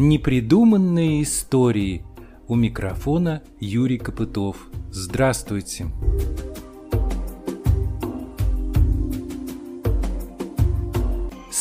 Непридуманные 0.00 1.22
истории. 1.24 2.06
У 2.48 2.54
микрофона 2.54 3.42
Юрий 3.60 3.98
Копытов. 3.98 4.56
Здравствуйте. 4.90 5.88
С 6.38 6.39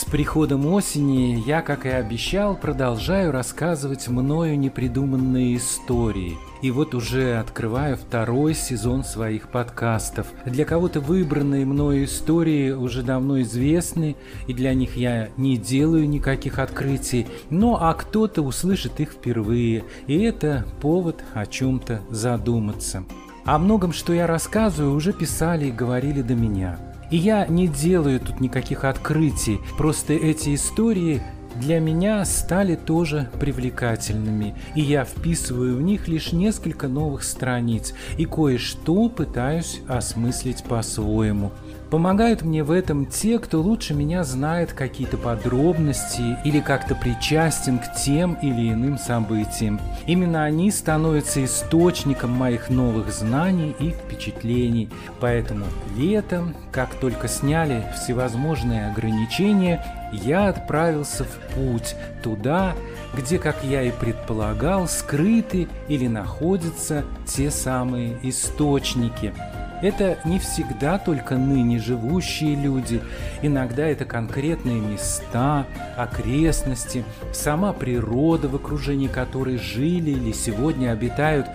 приходом 0.10 0.66
осени 0.66 1.42
я, 1.46 1.62
как 1.62 1.86
и 1.86 1.90
обещал, 1.90 2.56
продолжаю 2.56 3.32
рассказывать 3.32 4.08
мною 4.08 4.58
непридуманные 4.58 5.58
истории. 5.58 6.38
И 6.62 6.72
вот 6.72 6.96
уже 6.96 7.38
открываю 7.38 7.96
второй 7.96 8.54
сезон 8.54 9.04
своих 9.04 9.50
подкастов. 9.50 10.28
Для 10.46 10.66
кого-то 10.66 11.00
выбранные 11.00 11.66
мною 11.66 12.06
истории 12.06 12.72
уже 12.72 13.04
давно 13.04 13.42
известны, 13.42 14.16
и 14.48 14.54
для 14.54 14.74
них 14.74 14.98
я 14.98 15.30
не 15.38 15.58
делаю 15.58 16.10
никаких 16.10 16.60
открытий, 16.60 17.28
но 17.50 17.78
а 17.82 17.94
кто-то 17.94 18.42
услышит 18.42 19.00
их 19.00 19.12
впервые, 19.12 19.84
и 20.08 20.20
это 20.20 20.66
повод 20.82 21.24
о 21.34 21.46
чем-то 21.46 22.02
задуматься. 22.10 23.04
О 23.46 23.58
многом, 23.58 23.94
что 23.94 24.14
я 24.14 24.28
рассказываю, 24.28 24.96
уже 24.96 25.14
писали 25.14 25.68
и 25.68 25.72
говорили 25.72 26.22
до 26.22 26.36
меня– 26.36 26.80
и 27.12 27.18
я 27.18 27.46
не 27.48 27.68
делаю 27.68 28.20
тут 28.20 28.40
никаких 28.40 28.84
открытий, 28.84 29.60
просто 29.78 30.14
эти 30.14 30.56
истории 30.56 31.22
для 31.56 31.80
меня 31.80 32.24
стали 32.26 32.76
тоже 32.76 33.30
привлекательными, 33.40 34.56
и 34.76 34.82
я 34.82 35.04
вписываю 35.04 35.78
в 35.78 35.82
них 35.82 36.08
лишь 36.08 36.32
несколько 36.32 36.88
новых 36.88 37.24
страниц. 37.24 37.94
И 38.18 38.26
кое-что 38.26 39.10
пытаюсь 39.10 39.82
осмыслить 39.88 40.64
по-своему– 40.64 41.52
Помогают 41.90 42.44
мне 42.44 42.64
в 42.64 42.70
этом 42.70 43.08
те, 43.08 43.40
кто 43.40 43.62
лучше 43.62 43.96
меня 43.96 44.24
знает 44.24 44.74
какие-то 44.74 45.18
подробности 45.18 46.38
или 46.46 46.60
как-то 46.60 46.94
причастен 46.94 47.80
к 47.80 47.96
тем 47.96 48.36
или 48.44 48.72
иным 48.72 49.00
событиям. 49.00 49.82
Именно 50.06 50.44
они 50.44 50.70
становятся 50.70 51.44
источником 51.44 52.30
моих 52.30 52.70
новых 52.70 53.12
знаний 53.12 53.76
и 53.80 53.90
впечатлений. 53.90 54.90
Поэтому 55.20 55.66
летом, 55.98 56.54
как 56.72 56.94
только 56.94 57.28
сняли 57.28 57.84
всевозможные 57.96 58.92
ограничения, 58.92 59.84
я 60.12 60.50
отправился 60.50 61.24
в 61.24 61.56
путь 61.56 61.96
туда, 62.22 62.76
где, 63.16 63.40
как 63.40 63.64
я 63.64 63.82
и 63.82 63.92
предполагал, 63.92 64.88
скрыты 64.88 65.68
или 65.88 66.06
находятся 66.06 67.04
те 67.26 67.50
самые 67.50 68.20
источники– 68.22 69.34
это 69.82 70.18
не 70.26 70.40
всегда 70.40 70.98
только 70.98 71.36
ныне 71.36 71.80
живущие 71.80 72.56
люди, 72.56 73.02
иногда 73.42 73.86
это 73.86 74.06
конкретные 74.06 74.80
места, 74.80 75.66
окрестности, 75.96 77.04
сама 77.34 77.74
природа, 77.74 78.48
в 78.48 78.56
окружении 78.56 79.08
которой 79.08 79.58
жили 79.58 80.12
или 80.12 80.32
сегодня 80.32 80.92
обитают 80.92 81.48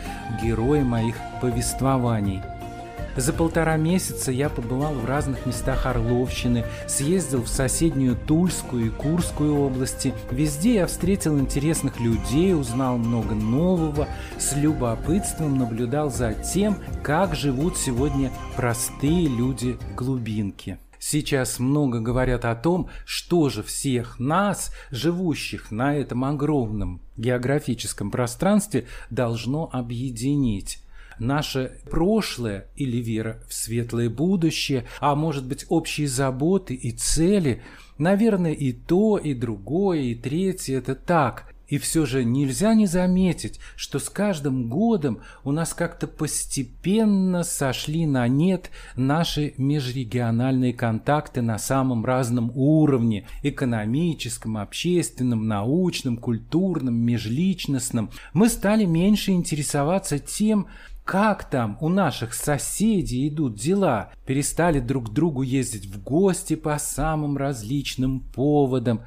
герои 0.43 0.83
моих 0.83 1.17
повествований– 1.41 2.43
за 3.17 3.33
полтора 3.33 3.77
месяца 3.77 4.33
я 4.33 4.49
побывал 4.49 4.95
в 4.95 5.05
разных 5.05 5.47
местах 5.47 5.87
Орловщины, 5.87 6.65
съездил 6.87 7.43
в 7.43 7.49
соседнюю 7.49 8.17
Тульскую 8.17 8.87
и 8.87 8.91
Курскую 8.91 9.59
области. 9.59 10.15
Везде 10.31 10.75
я 10.75 10.87
встретил 10.87 11.39
интересных 11.39 12.01
людей, 12.01 12.55
узнал 12.55 12.99
много 12.99 13.35
нового, 13.35 14.09
с 14.39 14.57
любопытством 14.57 15.59
наблюдал 15.59 16.11
за 16.11 16.35
тем, 16.35 16.79
как 17.03 17.35
живут 17.35 17.77
сегодня 17.77 18.33
простые 18.57 19.29
люди 19.29 19.79
в 19.93 19.95
глубинке. 19.95 20.79
Сейчас 21.07 21.59
много 21.59 22.01
говорят 22.01 22.47
о 22.47 22.55
том, 22.55 22.89
что 23.05 23.51
же 23.51 23.63
всех 23.63 24.19
нас, 24.19 24.73
живущих 24.91 25.71
на 25.71 25.95
этом 25.95 26.25
огромном 26.25 27.03
географическом 27.19 28.11
пространстве, 28.11 28.87
должно 29.11 29.69
объединить 29.71 30.84
наше 31.19 31.79
прошлое 31.91 32.67
или 32.77 32.99
вера 32.99 33.41
в 33.49 33.55
светлое 33.55 34.11
будущее, 34.11 34.85
а 35.01 35.15
может 35.15 35.47
быть 35.47 35.67
общие 35.69 36.09
заботы 36.09 36.75
и 36.75 36.91
цели. 36.93 37.63
Наверное, 37.99 38.53
и 38.53 38.73
то, 38.73 39.19
и 39.19 39.35
другое, 39.35 40.01
и 40.01 40.15
третье– 40.15 40.79
это 40.79 40.95
так. 40.95 41.55
И 41.67 41.79
все 41.79 42.05
же 42.05 42.25
нельзя 42.25 42.75
не 42.75 42.87
заметить, 42.87 43.59
что 43.75 43.99
с 43.99 44.11
каждым 44.11 44.69
годом 44.69 45.21
у 45.45 45.51
нас 45.51 45.73
как-то 45.73 46.07
постепенно 46.07 47.43
сошли 47.43 48.05
на 48.07 48.29
нет 48.29 48.71
наши 48.97 49.55
межрегиональные 49.57 50.75
контакты 50.75 51.41
на 51.41 51.59
самом 51.59 52.05
разном 52.05 52.53
уровне– 52.55 53.27
экономическом, 53.43 54.59
общественном, 54.59 55.49
научном, 55.49 56.19
культурном, 56.19 56.97
межличностном. 56.97 58.11
Мы 58.35 58.51
стали 58.51 58.85
меньше 58.85 59.33
интересоваться 59.33 60.19
тем, 60.19 60.67
как 61.05 61.51
там 61.51 61.77
у 61.83 61.91
наших 61.91 62.33
соседей 62.33 63.29
идут 63.29 63.57
дела? 63.57 64.11
Перестали 64.25 64.81
друг 64.81 65.11
к 65.11 65.13
другу 65.13 65.43
ездить 65.43 65.85
в 65.85 66.03
гости 66.03 66.57
по 66.57 66.79
самым 66.79 67.37
различным 67.37 68.21
поводам. 68.21 69.03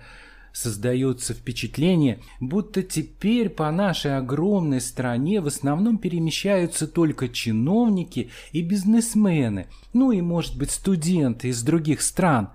Создается 0.54 1.34
впечатление, 1.34 2.20
будто 2.40 2.84
теперь 2.84 3.50
по 3.50 3.72
нашей 3.72 4.16
огромной 4.18 4.80
стране 4.80 5.42
в 5.42 5.48
основном 5.48 5.98
перемещаются 5.98 6.88
только 6.88 7.30
чиновники 7.30 8.30
и 8.52 8.62
бизнесмены, 8.62 9.68
ну 9.94 10.12
и, 10.12 10.22
может 10.22 10.58
быть, 10.58 10.72
студенты 10.72 11.50
из 11.50 11.62
других 11.64 12.02
стран. 12.02 12.50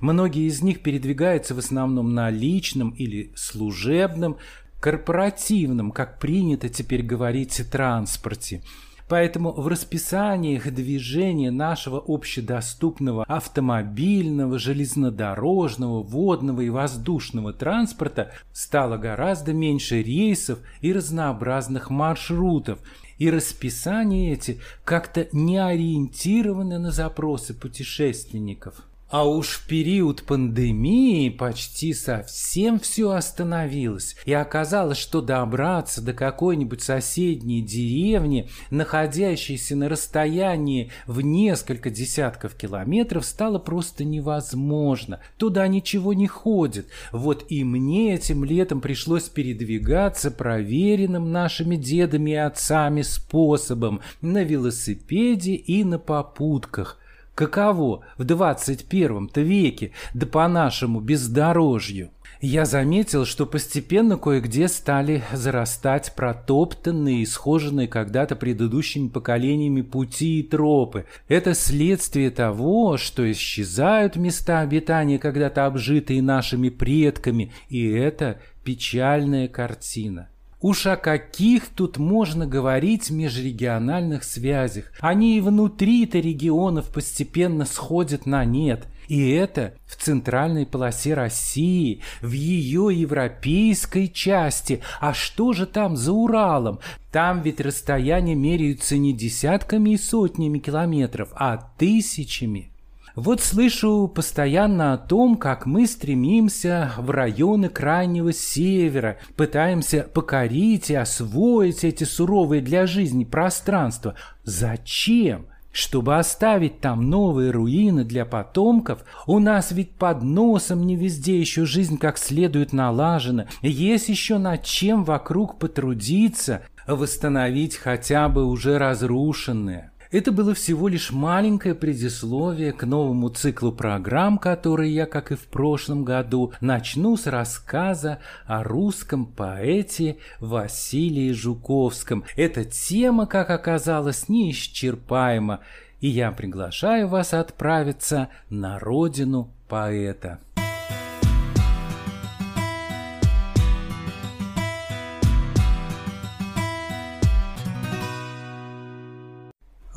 Многие 0.00 0.46
из 0.46 0.62
них 0.62 0.82
передвигаются 0.82 1.54
в 1.54 1.58
основном 1.58 2.14
на 2.14 2.30
личном 2.30 2.90
или 2.90 3.32
служебном, 3.34 4.38
корпоративном, 4.80 5.90
как 5.90 6.20
принято 6.20 6.68
теперь 6.68 7.02
говорить, 7.02 7.60
транспорте– 7.70 8.62
Поэтому 9.08 9.52
в 9.52 9.66
расписаниях 9.68 10.70
движения 10.70 11.50
нашего 11.50 12.02
общедоступного 12.06 13.24
автомобильного, 13.24 14.58
железнодорожного, 14.58 16.02
водного 16.02 16.60
и 16.60 16.68
воздушного 16.68 17.54
транспорта 17.54 18.32
стало 18.52 18.98
гораздо 18.98 19.54
меньше 19.54 20.02
рейсов 20.02 20.58
и 20.82 20.92
разнообразных 20.92 21.88
маршрутов, 21.88 22.80
и 23.16 23.30
расписания 23.30 24.34
эти 24.34 24.60
как-то 24.84 25.26
не 25.32 25.58
ориентированы 25.58 26.78
на 26.78 26.90
запросы 26.90 27.54
путешественников. 27.54 28.87
А 29.10 29.26
уж 29.26 29.54
в 29.54 29.66
период 29.66 30.24
пандемии 30.24 31.30
почти 31.30 31.94
совсем 31.94 32.78
все 32.78 33.12
остановилось, 33.12 34.16
и 34.26 34.34
оказалось, 34.34 34.98
что 34.98 35.22
добраться 35.22 36.02
до 36.02 36.12
какой-нибудь 36.12 36.82
соседней 36.82 37.62
деревни, 37.62 38.50
находящейся 38.70 39.76
на 39.76 39.88
расстоянии 39.88 40.90
в 41.06 41.22
несколько 41.22 41.88
десятков 41.88 42.54
километров, 42.54 43.24
стало 43.24 43.58
просто 43.58 44.04
невозможно. 44.04 45.20
Туда 45.38 45.66
ничего 45.68 46.12
не 46.12 46.26
ходит. 46.26 46.88
Вот 47.10 47.46
и 47.48 47.64
мне 47.64 48.14
этим 48.14 48.44
летом 48.44 48.82
пришлось 48.82 49.30
передвигаться 49.30 50.30
проверенным 50.30 51.32
нашими 51.32 51.76
дедами 51.76 52.32
и 52.32 52.34
отцами 52.34 53.00
способом 53.00 54.02
на 54.20 54.44
велосипеде 54.44 55.54
и 55.54 55.82
на 55.82 55.98
попутках– 55.98 56.98
Каково 57.38 58.00
в 58.16 58.22
21-то 58.22 59.42
веке, 59.42 59.92
да 60.12 60.26
по-нашему 60.26 60.98
бездорожью? 60.98 62.10
Я 62.40 62.64
заметил, 62.64 63.24
что 63.24 63.46
постепенно 63.46 64.16
кое-где 64.16 64.66
стали 64.66 65.22
зарастать 65.32 66.16
протоптанные 66.16 67.22
и 67.22 67.26
схоженные 67.26 67.86
когда-то 67.86 68.34
предыдущими 68.34 69.06
поколениями 69.06 69.82
пути 69.82 70.40
и 70.40 70.42
тропы. 70.42 71.06
Это 71.28 71.54
следствие 71.54 72.32
того, 72.32 72.96
что 72.96 73.30
исчезают 73.30 74.16
места 74.16 74.58
обитания, 74.58 75.20
когда-то 75.20 75.66
обжитые 75.66 76.20
нашими 76.22 76.70
предками, 76.70 77.52
и 77.68 77.88
это 77.88 78.40
печальная 78.64 79.46
картина. 79.46 80.28
Уж 80.60 80.86
о 80.86 80.96
каких 80.96 81.68
тут 81.68 81.98
можно 81.98 82.44
говорить 82.44 83.10
межрегиональных 83.10 84.24
связях? 84.24 84.90
Они 84.98 85.38
и 85.38 85.40
внутри-то 85.40 86.18
регионов 86.18 86.92
постепенно 86.92 87.64
сходят 87.64 88.26
на 88.26 88.44
нет. 88.44 88.88
И 89.06 89.30
это 89.30 89.74
в 89.86 89.96
центральной 89.96 90.66
полосе 90.66 91.14
России, 91.14 92.02
в 92.20 92.32
ее 92.32 92.90
европейской 92.92 94.08
части. 94.08 94.82
А 95.00 95.14
что 95.14 95.52
же 95.52 95.64
там 95.64 95.96
за 95.96 96.12
Уралом? 96.12 96.80
Там 97.12 97.40
ведь 97.40 97.60
расстояния 97.60 98.34
меряются 98.34 98.98
не 98.98 99.12
десятками 99.14 99.90
и 99.90 99.96
сотнями 99.96 100.58
километров, 100.58 101.30
а 101.36 101.56
тысячами. 101.78 102.72
Вот 103.20 103.40
слышу 103.40 104.06
постоянно 104.06 104.92
о 104.92 104.96
том, 104.96 105.36
как 105.36 105.66
мы 105.66 105.88
стремимся 105.88 106.92
в 106.98 107.10
районы 107.10 107.68
Крайнего 107.68 108.32
Севера, 108.32 109.18
пытаемся 109.34 110.08
покорить 110.14 110.90
и 110.90 110.94
освоить 110.94 111.82
эти 111.82 112.04
суровые 112.04 112.62
для 112.62 112.86
жизни 112.86 113.24
пространства. 113.24 114.14
Зачем? 114.44 115.46
чтобы 115.70 116.16
оставить 116.18 116.80
там 116.80 117.08
новые 117.08 117.52
руины 117.52 118.02
для 118.02 118.24
потомков, 118.24 119.04
у 119.26 119.38
нас 119.38 119.70
ведь 119.70 119.92
под 119.92 120.22
носом 120.22 120.84
не 120.86 120.96
везде 120.96 121.38
еще 121.38 121.66
жизнь 121.66 121.98
как 121.98 122.18
следует 122.18 122.72
налажена, 122.72 123.46
есть 123.62 124.08
еще 124.08 124.38
над 124.38 124.64
чем 124.64 125.04
вокруг 125.04 125.58
потрудиться, 125.58 126.62
восстановить 126.86 127.76
хотя 127.76 128.28
бы 128.28 128.44
уже 128.46 128.78
разрушенное. 128.78 129.92
Это 130.10 130.32
было 130.32 130.54
всего 130.54 130.88
лишь 130.88 131.10
маленькое 131.10 131.74
предисловие 131.74 132.72
к 132.72 132.84
новому 132.84 133.28
циклу 133.28 133.72
программ, 133.72 134.38
который 134.38 134.90
я, 134.90 135.04
как 135.04 135.32
и 135.32 135.34
в 135.34 135.44
прошлом 135.46 136.02
году, 136.04 136.54
начну 136.62 137.16
с 137.18 137.26
рассказа 137.26 138.18
о 138.46 138.64
русском 138.64 139.26
поэте 139.26 140.16
Василии 140.40 141.32
Жуковском. 141.32 142.24
Эта 142.36 142.64
тема, 142.64 143.26
как 143.26 143.50
оказалось, 143.50 144.30
неисчерпаема, 144.30 145.60
и 146.00 146.08
я 146.08 146.32
приглашаю 146.32 147.08
вас 147.08 147.34
отправиться 147.34 148.28
на 148.48 148.78
родину 148.78 149.52
поэта. 149.68 150.38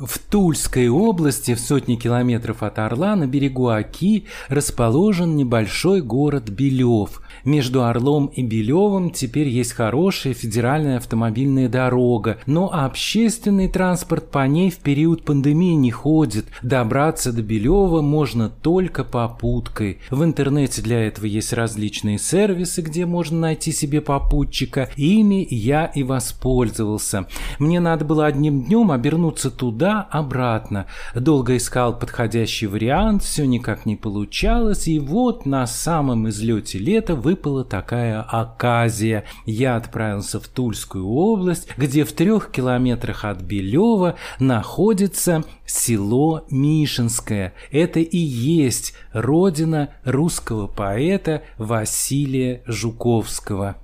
В 0.02 0.18
Тульской 0.18 0.88
области, 0.88 1.54
в 1.54 1.60
сотни 1.60 1.94
километров 1.94 2.64
от 2.64 2.80
Орла, 2.80 3.14
на 3.14 3.28
берегу 3.28 3.68
Оки, 3.68 4.26
расположен 4.48 5.36
небольшой 5.36 6.02
город 6.02 6.50
Белев. 6.50 7.22
Между 7.44 7.84
Орлом 7.84 8.26
и 8.26 8.42
Белевым 8.42 9.10
теперь 9.10 9.48
есть 9.48 9.72
хорошая 9.72 10.32
федеральная 10.32 10.98
автомобильная 10.98 11.68
дорога, 11.68 12.38
но 12.46 12.72
общественный 12.72 13.68
транспорт 13.68 14.30
по 14.30 14.46
ней 14.46 14.70
в 14.70 14.78
период 14.78 15.24
пандемии 15.24 15.74
не 15.74 15.90
ходит. 15.90 16.46
Добраться 16.62 17.32
до 17.32 17.42
Белева 17.42 18.00
можно 18.00 18.48
только 18.48 19.02
попуткой. 19.02 19.98
В 20.10 20.22
интернете 20.22 20.82
для 20.82 21.06
этого 21.06 21.26
есть 21.26 21.52
различные 21.52 22.18
сервисы, 22.18 22.80
где 22.80 23.06
можно 23.06 23.40
найти 23.40 23.72
себе 23.72 24.00
попутчика. 24.00 24.88
Ими 24.96 25.46
я 25.50 25.86
и 25.86 26.02
воспользовался. 26.02 27.26
Мне 27.58 27.80
надо 27.80 28.04
было 28.04 28.26
одним 28.26 28.62
днем 28.62 28.92
обернуться 28.92 29.50
туда-обратно. 29.50 30.86
Долго 31.14 31.56
искал 31.56 31.98
подходящий 31.98 32.66
вариант, 32.66 33.24
все 33.24 33.46
никак 33.46 33.84
не 33.84 33.96
получалось, 33.96 34.86
и 34.86 34.98
вот 34.98 35.44
на 35.46 35.66
самом 35.66 36.28
излете 36.28 36.78
лета 36.78 37.16
вы 37.16 37.31
выпала 37.32 37.64
такая 37.64 38.20
оказия. 38.20 39.24
Я 39.46 39.76
отправился 39.76 40.38
в 40.38 40.48
Тульскую 40.48 41.08
область, 41.08 41.66
где 41.78 42.04
в 42.04 42.12
трех 42.12 42.50
километрах 42.50 43.24
от 43.24 43.40
Белева 43.40 44.16
находится 44.38 45.42
село 45.64 46.44
Мишинское. 46.50 47.54
Это 47.70 48.00
и 48.00 48.18
есть 48.18 48.92
родина 49.14 49.94
русского 50.04 50.66
поэта 50.66 51.42
Василия 51.56 52.62
Жуковского. 52.66 53.76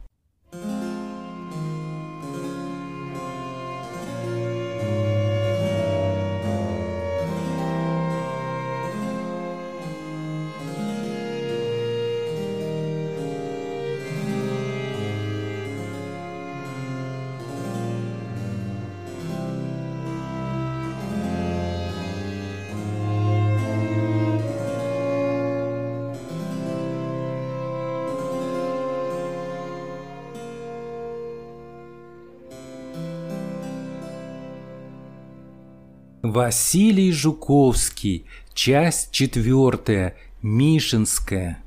Василий 36.33 37.11
Жуковский, 37.11 38.27
часть 38.53 39.13
четвертая, 39.13 40.15
Мишинская. 40.43 41.63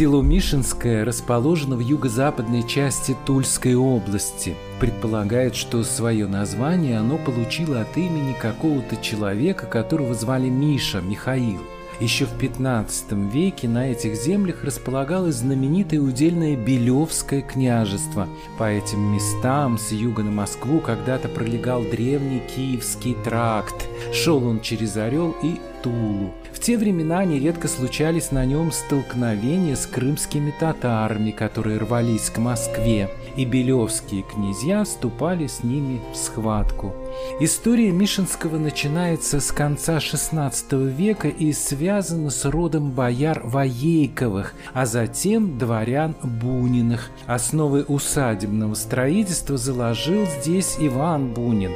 Село 0.00 0.22
Мишинское 0.22 1.04
расположено 1.04 1.76
в 1.76 1.80
юго-западной 1.80 2.66
части 2.66 3.14
Тульской 3.26 3.74
области. 3.74 4.56
Предполагает, 4.80 5.54
что 5.54 5.84
свое 5.84 6.26
название 6.26 6.98
оно 6.98 7.18
получило 7.18 7.82
от 7.82 7.98
имени 7.98 8.32
какого-то 8.32 8.96
человека, 8.96 9.66
которого 9.66 10.14
звали 10.14 10.48
Миша, 10.48 11.02
Михаил. 11.02 11.60
Еще 12.00 12.24
в 12.24 12.30
15 12.38 13.12
веке 13.30 13.68
на 13.68 13.90
этих 13.90 14.14
землях 14.14 14.64
располагалось 14.64 15.34
знаменитое 15.34 16.00
удельное 16.00 16.56
Белевское 16.56 17.42
княжество. 17.42 18.26
По 18.56 18.70
этим 18.70 19.00
местам 19.12 19.76
с 19.76 19.92
юга 19.92 20.22
на 20.22 20.30
Москву 20.30 20.80
когда-то 20.80 21.28
пролегал 21.28 21.82
древний 21.82 22.40
Киевский 22.56 23.18
тракт. 23.22 23.86
Шел 24.14 24.46
он 24.46 24.62
через 24.62 24.96
Орел 24.96 25.36
и 25.42 25.60
Тулу. 25.82 26.32
В 26.60 26.62
те 26.62 26.76
времена 26.76 27.24
нередко 27.24 27.68
случались 27.68 28.32
на 28.32 28.44
нем 28.44 28.70
столкновения 28.70 29.74
с 29.74 29.86
крымскими 29.86 30.52
татарами, 30.60 31.30
которые 31.30 31.78
рвались 31.78 32.28
к 32.28 32.36
Москве, 32.36 33.08
и 33.34 33.46
белевские 33.46 34.24
князья 34.24 34.84
вступали 34.84 35.46
с 35.46 35.64
ними 35.64 36.02
в 36.12 36.16
схватку. 36.18 36.94
История 37.40 37.90
Мишинского 37.92 38.58
начинается 38.58 39.40
с 39.40 39.50
конца 39.52 39.96
XVI 39.96 40.86
века 40.86 41.28
и 41.28 41.54
связана 41.54 42.28
с 42.28 42.44
родом 42.44 42.90
бояр 42.90 43.40
Воейковых, 43.42 44.52
а 44.74 44.84
затем 44.84 45.56
дворян 45.56 46.14
Буниных. 46.22 47.08
Основы 47.26 47.84
усадебного 47.84 48.74
строительства 48.74 49.56
заложил 49.56 50.26
здесь 50.26 50.76
Иван 50.78 51.32
Бунин, 51.32 51.72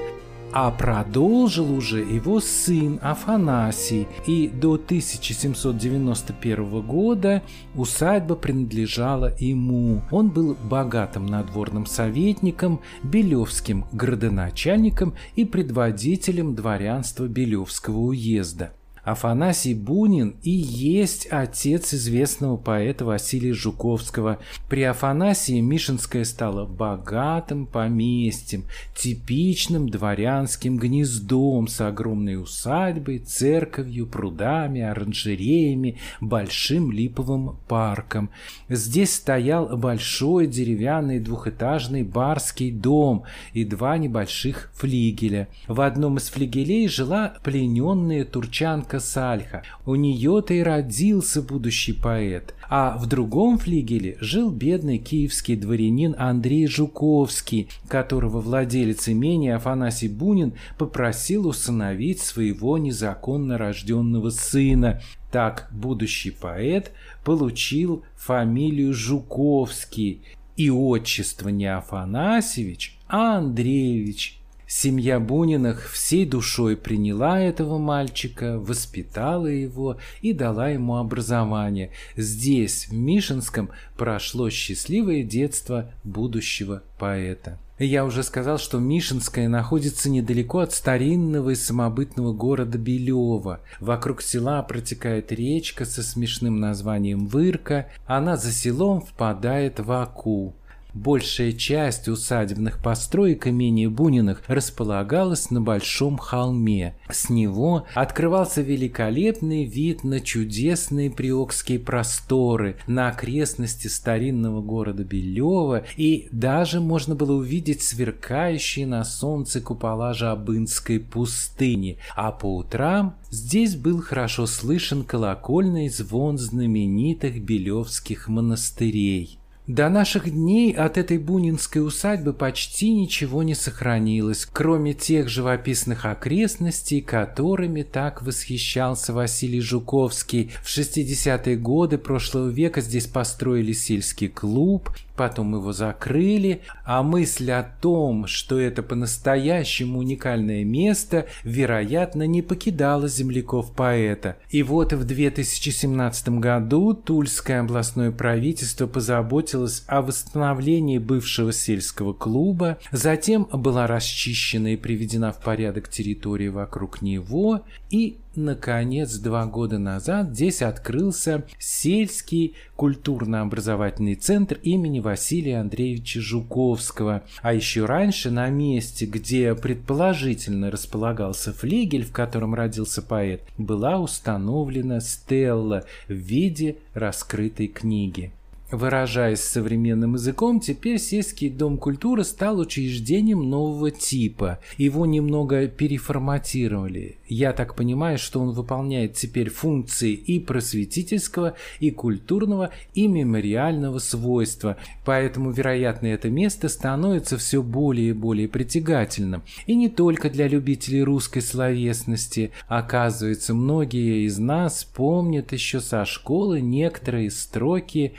а 0.56 0.70
продолжил 0.70 1.76
уже 1.76 1.98
его 1.98 2.38
сын 2.38 3.00
Афанасий, 3.02 4.06
и 4.24 4.46
до 4.46 4.74
1791 4.74 6.80
года 6.82 7.42
усадьба 7.74 8.36
принадлежала 8.36 9.34
ему. 9.40 10.02
Он 10.12 10.30
был 10.30 10.56
богатым 10.62 11.26
надворным 11.26 11.86
советником, 11.86 12.80
белевским 13.02 13.86
градоначальником 13.90 15.14
и 15.34 15.44
предводителем 15.44 16.54
дворянства 16.54 17.26
Белевского 17.26 17.98
уезда. 17.98 18.70
Афанасий 19.04 19.74
Бунин 19.74 20.36
и 20.42 20.50
есть 20.50 21.26
отец 21.30 21.92
известного 21.92 22.56
поэта 22.56 23.04
Василия 23.04 23.52
Жуковского. 23.52 24.38
При 24.70 24.82
Афанасии 24.82 25.60
Мишинское 25.60 26.24
стало 26.24 26.64
богатым 26.64 27.66
поместьем, 27.66 28.64
типичным 28.96 29.90
дворянским 29.90 30.78
гнездом 30.78 31.68
с 31.68 31.80
огромной 31.82 32.40
усадьбой, 32.40 33.18
церковью, 33.18 34.06
прудами, 34.06 34.80
оранжереями, 34.80 35.98
большим 36.22 36.90
липовым 36.90 37.58
парком. 37.68 38.30
Здесь 38.70 39.14
стоял 39.14 39.76
большой 39.76 40.46
деревянный 40.46 41.20
двухэтажный 41.20 42.04
барский 42.04 42.70
дом 42.70 43.24
и 43.52 43.64
два 43.64 43.98
небольших 43.98 44.70
флигеля. 44.74 45.48
В 45.68 45.82
одном 45.82 46.16
из 46.16 46.30
флигелей 46.30 46.88
жила 46.88 47.34
плененная 47.42 48.24
турчанка 48.24 48.93
Марка 48.94 49.00
Сальха. 49.00 49.62
У 49.86 49.94
нее-то 49.96 50.54
и 50.54 50.60
родился 50.60 51.42
будущий 51.42 51.92
поэт. 51.92 52.54
А 52.68 52.96
в 52.96 53.06
другом 53.06 53.58
флигеле 53.58 54.16
жил 54.20 54.50
бедный 54.50 54.98
киевский 54.98 55.56
дворянин 55.56 56.14
Андрей 56.18 56.66
Жуковский, 56.66 57.68
которого 57.88 58.40
владелец 58.40 59.08
имения 59.08 59.56
Афанасий 59.56 60.08
Бунин 60.08 60.54
попросил 60.78 61.46
усыновить 61.46 62.20
своего 62.20 62.78
незаконно 62.78 63.58
рожденного 63.58 64.30
сына. 64.30 65.00
Так 65.32 65.68
будущий 65.72 66.30
поэт 66.30 66.92
получил 67.24 68.04
фамилию 68.14 68.92
Жуковский 68.94 70.22
и 70.56 70.70
отчество 70.70 71.48
не 71.48 71.66
Афанасьевич, 71.66 72.98
а 73.08 73.38
Андреевич– 73.38 74.38
Семья 74.66 75.20
Буниных 75.20 75.90
всей 75.90 76.24
душой 76.24 76.76
приняла 76.76 77.40
этого 77.40 77.78
мальчика, 77.78 78.58
воспитала 78.58 79.46
его 79.46 79.98
и 80.22 80.32
дала 80.32 80.70
ему 80.70 80.96
образование. 80.96 81.90
Здесь, 82.16 82.88
в 82.88 82.94
Мишинском, 82.94 83.70
прошло 83.96 84.48
счастливое 84.50 85.22
детство 85.22 85.92
будущего 86.02 86.82
поэта. 86.98 87.58
Я 87.78 88.04
уже 88.04 88.22
сказал, 88.22 88.58
что 88.58 88.78
Мишинская 88.78 89.48
находится 89.48 90.08
недалеко 90.08 90.60
от 90.60 90.72
старинного 90.72 91.50
и 91.50 91.54
самобытного 91.56 92.32
города 92.32 92.78
Белева. 92.78 93.60
Вокруг 93.80 94.22
села 94.22 94.62
протекает 94.62 95.32
речка 95.32 95.84
со 95.84 96.04
смешным 96.04 96.60
названием 96.60 97.26
Вырка. 97.26 97.88
Она 98.06 98.36
за 98.36 98.52
селом 98.52 99.00
впадает 99.00 99.80
в 99.80 99.90
Аку. 99.90 100.54
Большая 100.94 101.50
часть 101.50 102.06
усадебных 102.06 102.80
построек 102.80 103.48
имени 103.48 103.86
Буниных 103.86 104.44
располагалась 104.46 105.50
на 105.50 105.60
большом 105.60 106.18
холме. 106.18 106.94
С 107.10 107.30
него 107.30 107.84
открывался 107.94 108.62
великолепный 108.62 109.64
вид 109.64 110.04
на 110.04 110.20
чудесные 110.20 111.10
приокские 111.10 111.80
просторы, 111.80 112.76
на 112.86 113.08
окрестности 113.08 113.88
старинного 113.88 114.62
города 114.62 115.02
Белева, 115.02 115.84
и 115.96 116.28
даже 116.30 116.80
можно 116.80 117.16
было 117.16 117.32
увидеть 117.32 117.82
сверкающие 117.82 118.86
на 118.86 119.02
солнце 119.02 119.60
купола 119.60 120.14
Жабынской 120.14 121.00
пустыни, 121.00 121.98
а 122.14 122.30
по 122.30 122.56
утрам 122.56 123.16
здесь 123.30 123.74
был 123.74 124.00
хорошо 124.00 124.46
слышен 124.46 125.02
колокольный 125.02 125.88
звон 125.88 126.38
знаменитых 126.38 127.42
белевских 127.42 128.28
монастырей. 128.28 129.40
До 129.66 129.88
наших 129.88 130.30
дней 130.30 130.72
от 130.72 130.98
этой 130.98 131.16
бунинской 131.16 131.82
усадьбы 131.82 132.34
почти 132.34 132.92
ничего 132.92 133.42
не 133.42 133.54
сохранилось, 133.54 134.46
кроме 134.52 134.92
тех 134.92 135.30
живописных 135.30 136.04
окрестностей, 136.04 137.00
которыми 137.00 137.80
так 137.80 138.20
восхищался 138.20 139.14
Василий 139.14 139.62
Жуковский. 139.62 140.50
В 140.62 140.66
60-е 140.66 141.56
годы 141.56 141.96
прошлого 141.96 142.50
века 142.50 142.82
здесь 142.82 143.06
построили 143.06 143.72
сельский 143.72 144.28
клуб, 144.28 144.90
потом 145.16 145.54
его 145.54 145.72
закрыли, 145.72 146.62
а 146.84 147.02
мысль 147.02 147.50
о 147.52 147.62
том, 147.62 148.26
что 148.26 148.58
это 148.58 148.82
по-настоящему 148.82 149.98
уникальное 149.98 150.64
место, 150.64 151.26
вероятно, 151.42 152.26
не 152.26 152.42
покидала 152.42 153.08
земляков 153.08 153.72
поэта. 153.72 154.36
И 154.50 154.62
вот 154.62 154.92
в 154.92 155.04
2017 155.04 156.28
году 156.40 156.94
Тульское 156.94 157.60
областное 157.60 158.10
правительство 158.10 158.86
позаботилось 158.86 159.84
о 159.86 160.02
восстановлении 160.02 160.98
бывшего 160.98 161.52
сельского 161.52 162.12
клуба, 162.12 162.78
затем 162.90 163.48
была 163.52 163.86
расчищена 163.86 164.74
и 164.74 164.76
приведена 164.76 165.32
в 165.32 165.40
порядок 165.40 165.88
территория 165.88 166.50
вокруг 166.50 167.02
него, 167.02 167.62
и 167.90 168.18
наконец, 168.36 169.16
два 169.16 169.46
года 169.46 169.78
назад 169.78 170.30
здесь 170.30 170.62
открылся 170.62 171.44
сельский 171.58 172.54
культурно-образовательный 172.76 174.14
центр 174.14 174.58
имени 174.62 175.00
Василия 175.00 175.60
Андреевича 175.60 176.20
Жуковского. 176.20 177.22
А 177.42 177.54
еще 177.54 177.84
раньше 177.84 178.30
на 178.30 178.48
месте, 178.48 179.06
где 179.06 179.54
предположительно 179.54 180.70
располагался 180.70 181.52
флигель, 181.52 182.04
в 182.04 182.12
котором 182.12 182.54
родился 182.54 183.02
поэт, 183.02 183.42
была 183.58 183.98
установлена 183.98 185.00
стелла 185.00 185.84
в 186.08 186.12
виде 186.12 186.76
раскрытой 186.94 187.68
книги. 187.68 188.32
Выражаясь 188.74 189.38
современным 189.38 190.14
языком, 190.14 190.58
теперь 190.58 190.98
сельский 190.98 191.48
дом 191.48 191.78
культуры 191.78 192.24
стал 192.24 192.58
учреждением 192.58 193.48
нового 193.48 193.92
типа. 193.92 194.58
Его 194.76 195.06
немного 195.06 195.68
переформатировали. 195.68 197.18
Я 197.28 197.52
так 197.52 197.76
понимаю, 197.76 198.18
что 198.18 198.40
он 198.40 198.50
выполняет 198.50 199.14
теперь 199.14 199.48
функции 199.48 200.12
и 200.12 200.40
просветительского, 200.40 201.54
и 201.78 201.92
культурного, 201.92 202.70
и 202.94 203.06
мемориального 203.06 204.00
свойства. 204.00 204.76
Поэтому, 205.04 205.52
вероятно, 205.52 206.08
это 206.08 206.28
место 206.28 206.68
становится 206.68 207.38
все 207.38 207.62
более 207.62 208.10
и 208.10 208.12
более 208.12 208.48
притягательным. 208.48 209.44
И 209.66 209.76
не 209.76 209.88
только 209.88 210.30
для 210.30 210.48
любителей 210.48 211.04
русской 211.04 211.42
словесности. 211.42 212.50
Оказывается, 212.66 213.54
многие 213.54 214.26
из 214.26 214.38
нас 214.38 214.82
помнят 214.82 215.52
еще 215.52 215.80
со 215.80 216.04
школы 216.04 216.60
некоторые 216.60 217.30
строки 217.30 218.14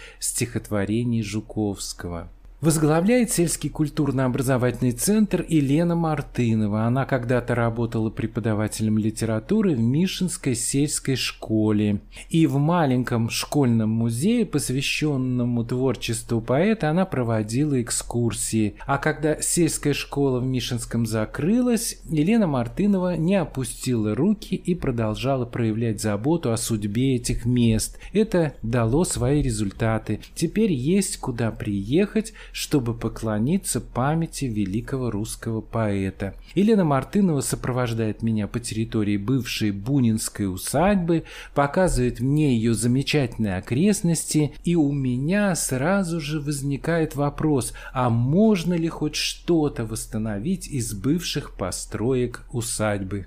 стихотворений 0.45 1.23
Жуковского. 1.23 2.29
Возглавляет 2.65 3.29
сельский 3.29 3.69
культурно-образовательный 3.69 4.91
центр 4.91 5.45
Елена 5.47 5.95
Мартынова. 5.95 6.85
Она 6.85 7.05
когда-то 7.05 7.53
работала 7.53 8.09
преподавателем 8.09 8.97
литературы 8.97 9.75
в 9.75 9.79
Мишинской 9.79 10.55
сельской 10.55 11.15
школе. 11.15 12.01
И 12.29 12.47
в 12.47 12.57
маленьком 12.57 13.29
школьном 13.29 13.91
музее, 13.91 14.47
посвященному 14.47 15.63
творчеству 15.63 16.41
поэта, 16.41 16.89
она 16.89 17.05
проводила 17.05 17.79
экскурсии. 17.79 18.73
А 18.87 18.97
когда 18.97 19.39
сельская 19.43 19.93
школа 19.93 20.39
в 20.39 20.45
Мишинском 20.47 21.05
закрылась, 21.05 21.99
Елена 22.09 22.47
Мартынова 22.47 23.15
не 23.15 23.35
опустила 23.35 24.15
руки 24.15 24.55
и 24.55 24.73
продолжала 24.73 25.45
проявлять 25.45 26.01
заботу 26.01 26.51
о 26.51 26.57
судьбе 26.57 27.17
этих 27.17 27.45
мест. 27.45 27.99
Это 28.11 28.55
дало 28.63 29.05
свои 29.05 29.43
результаты. 29.43 30.19
Теперь 30.33 30.73
есть 30.73 31.17
куда 31.17 31.51
приехать, 31.51 32.33
чтобы 32.55 32.93
поклониться 32.93 33.81
памяти 33.81 34.45
великого 34.45 35.11
русского 35.11 35.59
поэта. 35.59 36.35
Елена 36.53 36.85
Мартынова 36.85 37.41
сопровождает 37.41 38.21
меня 38.21 38.47
по 38.47 38.61
территории 38.61 39.17
бывшей 39.17 39.71
Бунинской 39.71 40.47
усадьбы, 40.47 41.25
показывает 41.53 42.21
мне 42.21 42.55
ее 42.55 42.73
замечательные 42.73 43.57
окрестности, 43.57 44.53
и 44.63 44.77
у 44.77 44.89
меня 44.93 45.53
сразу 45.55 46.21
же 46.21 46.39
возникает 46.39 47.17
вопрос, 47.17 47.73
а 47.91 48.09
можно 48.09 48.73
ли 48.73 48.87
хоть 48.87 49.15
что-то 49.15 49.85
восстановить 49.85 50.69
из 50.69 50.93
бывших 50.93 51.57
построек 51.57 52.45
усадьбы? 52.53 53.25